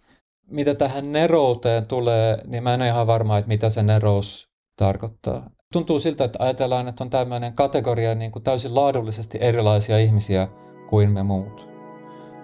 Mitä 0.50 0.74
tähän 0.74 1.12
nerouteen 1.12 1.86
tulee, 1.86 2.38
niin 2.46 2.62
mä 2.62 2.74
en 2.74 2.80
ole 2.80 2.88
ihan 2.88 3.06
varma, 3.06 3.38
että 3.38 3.48
mitä 3.48 3.70
se 3.70 3.82
nerous 3.82 4.48
tarkoittaa. 4.76 5.50
Tuntuu 5.72 5.98
siltä, 5.98 6.24
että 6.24 6.38
ajatellaan, 6.42 6.88
että 6.88 7.04
on 7.04 7.10
tämmöinen 7.10 7.52
kategoria 7.52 8.14
niin 8.14 8.32
kuin 8.32 8.42
täysin 8.42 8.74
laadullisesti 8.74 9.38
erilaisia 9.40 9.98
ihmisiä 9.98 10.48
kuin 10.88 11.10
me 11.12 11.22
muut. 11.22 11.68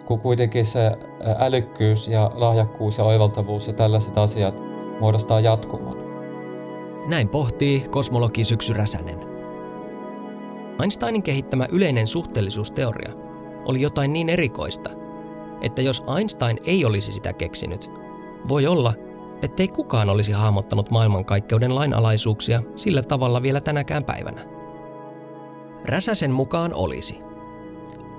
Kun 0.06 0.20
kuitenkin 0.20 0.66
se 0.66 0.92
älykkyys 1.38 2.08
ja 2.08 2.30
lahjakkuus 2.34 2.98
ja 2.98 3.04
oivaltavuus 3.04 3.66
ja 3.66 3.72
tällaiset 3.72 4.18
asiat 4.18 4.54
muodostaa 5.00 5.40
jatkumon. 5.40 6.02
Näin 7.06 7.28
pohtii 7.28 7.80
kosmologi 7.80 8.44
Syksy 8.44 8.72
Räsänen. 8.72 9.18
Einsteinin 10.82 11.22
kehittämä 11.22 11.66
yleinen 11.70 12.06
suhteellisuusteoria 12.06 13.12
oli 13.64 13.80
jotain 13.80 14.12
niin 14.12 14.28
erikoista, 14.28 14.90
että 15.60 15.82
jos 15.82 16.04
Einstein 16.18 16.58
ei 16.64 16.84
olisi 16.84 17.12
sitä 17.12 17.32
keksinyt, 17.32 17.90
voi 18.48 18.66
olla, 18.66 18.94
ettei 19.42 19.68
kukaan 19.68 20.10
olisi 20.10 20.32
hahmottanut 20.32 20.90
maailmankaikkeuden 20.90 21.74
lainalaisuuksia 21.74 22.62
sillä 22.76 23.02
tavalla 23.02 23.42
vielä 23.42 23.60
tänäkään 23.60 24.04
päivänä. 24.04 24.44
Räsäsen 25.84 26.30
mukaan 26.30 26.74
olisi. 26.74 27.18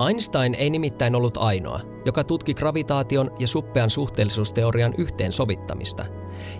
Einstein 0.07 0.55
ei 0.55 0.69
nimittäin 0.69 1.15
ollut 1.15 1.37
ainoa, 1.37 1.79
joka 2.05 2.23
tutki 2.23 2.53
gravitaation 2.53 3.31
ja 3.39 3.47
suppean 3.47 3.89
suhteellisuusteorian 3.89 4.93
yhteensovittamista, 4.97 6.05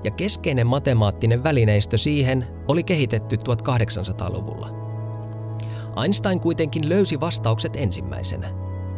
ja 0.04 0.12
keskeinen 0.12 0.68
matemaattinen 0.68 1.44
välineistö 1.44 1.98
siihen 1.98 2.48
oli 2.68 2.84
kehitetty 2.84 3.36
1800-luvulla– 3.36 4.70
Einstein 6.02 6.40
kuitenkin 6.40 6.90
löysi 6.90 7.20
vastaukset 7.20 7.76
ensimmäisenä, 7.76 8.50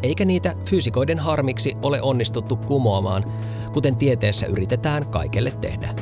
eikä 0.03 0.25
niitä 0.25 0.55
fyysikoiden 0.65 1.19
harmiksi 1.19 1.73
ole 1.81 2.01
onnistuttu 2.01 2.55
kumoamaan, 2.55 3.23
kuten 3.73 3.95
tieteessä 3.95 4.45
yritetään 4.45 5.07
kaikelle 5.07 5.51
tehdä. 5.61 5.95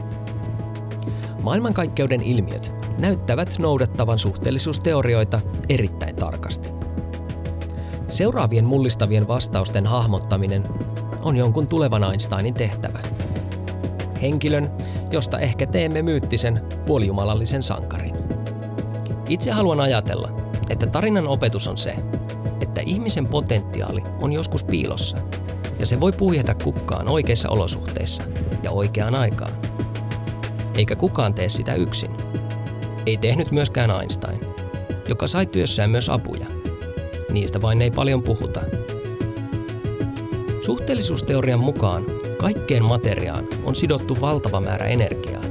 Maailmankaikkeuden 1.42 2.22
ilmiöt 2.22 2.74
näyttävät 2.98 3.56
noudattavan 3.60 4.20
suhteellisuusteorioita 4.20 5.42
erittäin 5.70 6.16
tarkasti. 6.16 6.70
Seuraavien 8.08 8.66
mullistavien 8.66 9.28
vastausten 9.28 9.86
hahmottaminen 9.86 10.64
on 11.22 11.38
jonkun 11.38 11.68
tulevan 11.68 12.04
Einsteinin 12.04 12.54
tehtävä. 12.54 13.00
Henkilön, 14.22 14.72
josta 15.12 15.40
ehkä 15.40 15.66
teemme 15.66 16.02
myyttisen 16.02 16.62
puolijumalallisen 16.86 17.64
sankarin. 17.64 18.16
Itse 19.30 19.52
haluan 19.52 19.80
ajatella, 19.80 20.30
että 20.70 20.88
tarinan 20.88 21.28
opetus 21.28 21.68
on 21.68 21.78
se, 21.78 21.96
ihmisen 22.86 23.28
potentiaali 23.28 24.04
on 24.22 24.34
joskus 24.34 24.64
piilossa 24.64 25.18
ja 25.80 25.86
se 25.86 26.00
voi 26.00 26.12
puhjeta 26.12 26.54
kukkaan 26.56 27.08
oikeissa 27.08 27.50
olosuhteissa 27.50 28.24
ja 28.64 28.72
oikeaan 28.72 29.16
aikaan. 29.16 29.52
Eikä 30.76 30.96
kukaan 30.96 31.34
tee 31.34 31.50
sitä 31.50 31.74
yksin. 31.74 32.12
Ei 33.06 33.18
tehnyt 33.18 33.52
myöskään 33.52 33.92
Einstein, 33.92 34.40
joka 35.08 35.28
sai 35.28 35.46
työssään 35.46 35.90
myös 35.90 36.10
apuja. 36.10 36.46
Niistä 37.30 37.62
vain 37.62 37.82
ei 37.82 37.92
paljon 37.92 38.24
puhuta. 38.24 38.62
Suhteellisuusteorian 40.62 41.60
mukaan 41.60 42.06
kaikkeen 42.38 42.84
materiaan 42.84 43.48
on 43.64 43.76
sidottu 43.76 44.18
valtava 44.22 44.62
määrä 44.62 44.86
energiaa, 44.86 45.44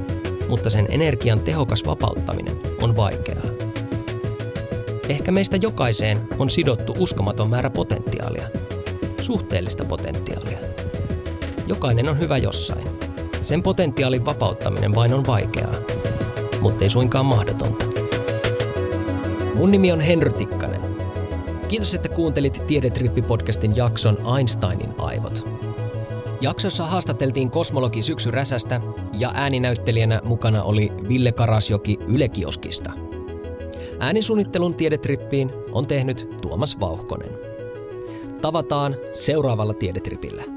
mutta 0.49 0.69
sen 0.69 0.85
energian 0.89 1.39
tehokas 1.39 1.85
vapauttaminen 1.85 2.61
on 2.81 2.95
vaikeaa. 2.95 3.62
Ehkä 5.09 5.31
meistä 5.31 5.57
jokaiseen 5.61 6.27
on 6.39 6.49
sidottu 6.49 6.95
uskomaton 6.99 7.49
määrä 7.49 7.69
potentiaalia, 7.69 8.47
suhteellista 9.21 9.85
potentiaalia. 9.85 10.57
Jokainen 11.67 12.09
on 12.09 12.19
hyvä 12.19 12.37
jossain. 12.37 12.87
Sen 13.43 13.63
potentiaalin 13.63 14.25
vapauttaminen 14.25 14.95
vain 14.95 15.13
on 15.13 15.27
vaikeaa, 15.27 15.73
mutta 16.61 16.83
ei 16.83 16.89
suinkaan 16.89 17.25
mahdotonta. 17.25 17.85
Mun 19.55 19.71
nimi 19.71 19.91
on 19.91 19.99
Henry 19.99 20.31
Tikkanen. 20.31 20.81
Kiitos, 21.67 21.93
että 21.93 22.09
kuuntelit 22.09 22.61
Tiedetrippi-podcastin 22.67 23.75
jakson 23.75 24.37
Einsteinin 24.37 24.93
aivot. 24.97 25.47
Jaksossa 26.41 26.85
haastateltiin 26.85 27.51
kosmologi 27.51 28.01
Syksy 28.01 28.31
Räsästä 28.31 28.81
ja 29.13 29.31
ääninäyttelijänä 29.33 30.21
mukana 30.23 30.63
oli 30.63 30.91
Ville 31.09 31.31
Karasjoki 31.31 31.99
Ylekioskista– 32.07 32.93
Äänisuunnittelun 33.99 34.75
tiedetrippiin 34.75 35.51
on 35.71 35.87
tehnyt 35.87 36.29
Tuomas 36.41 36.79
Vauhkonen. 36.79 37.31
Tavataan 38.41 38.95
seuraavalla 39.13 39.73
tiedetripillä. 39.73 40.52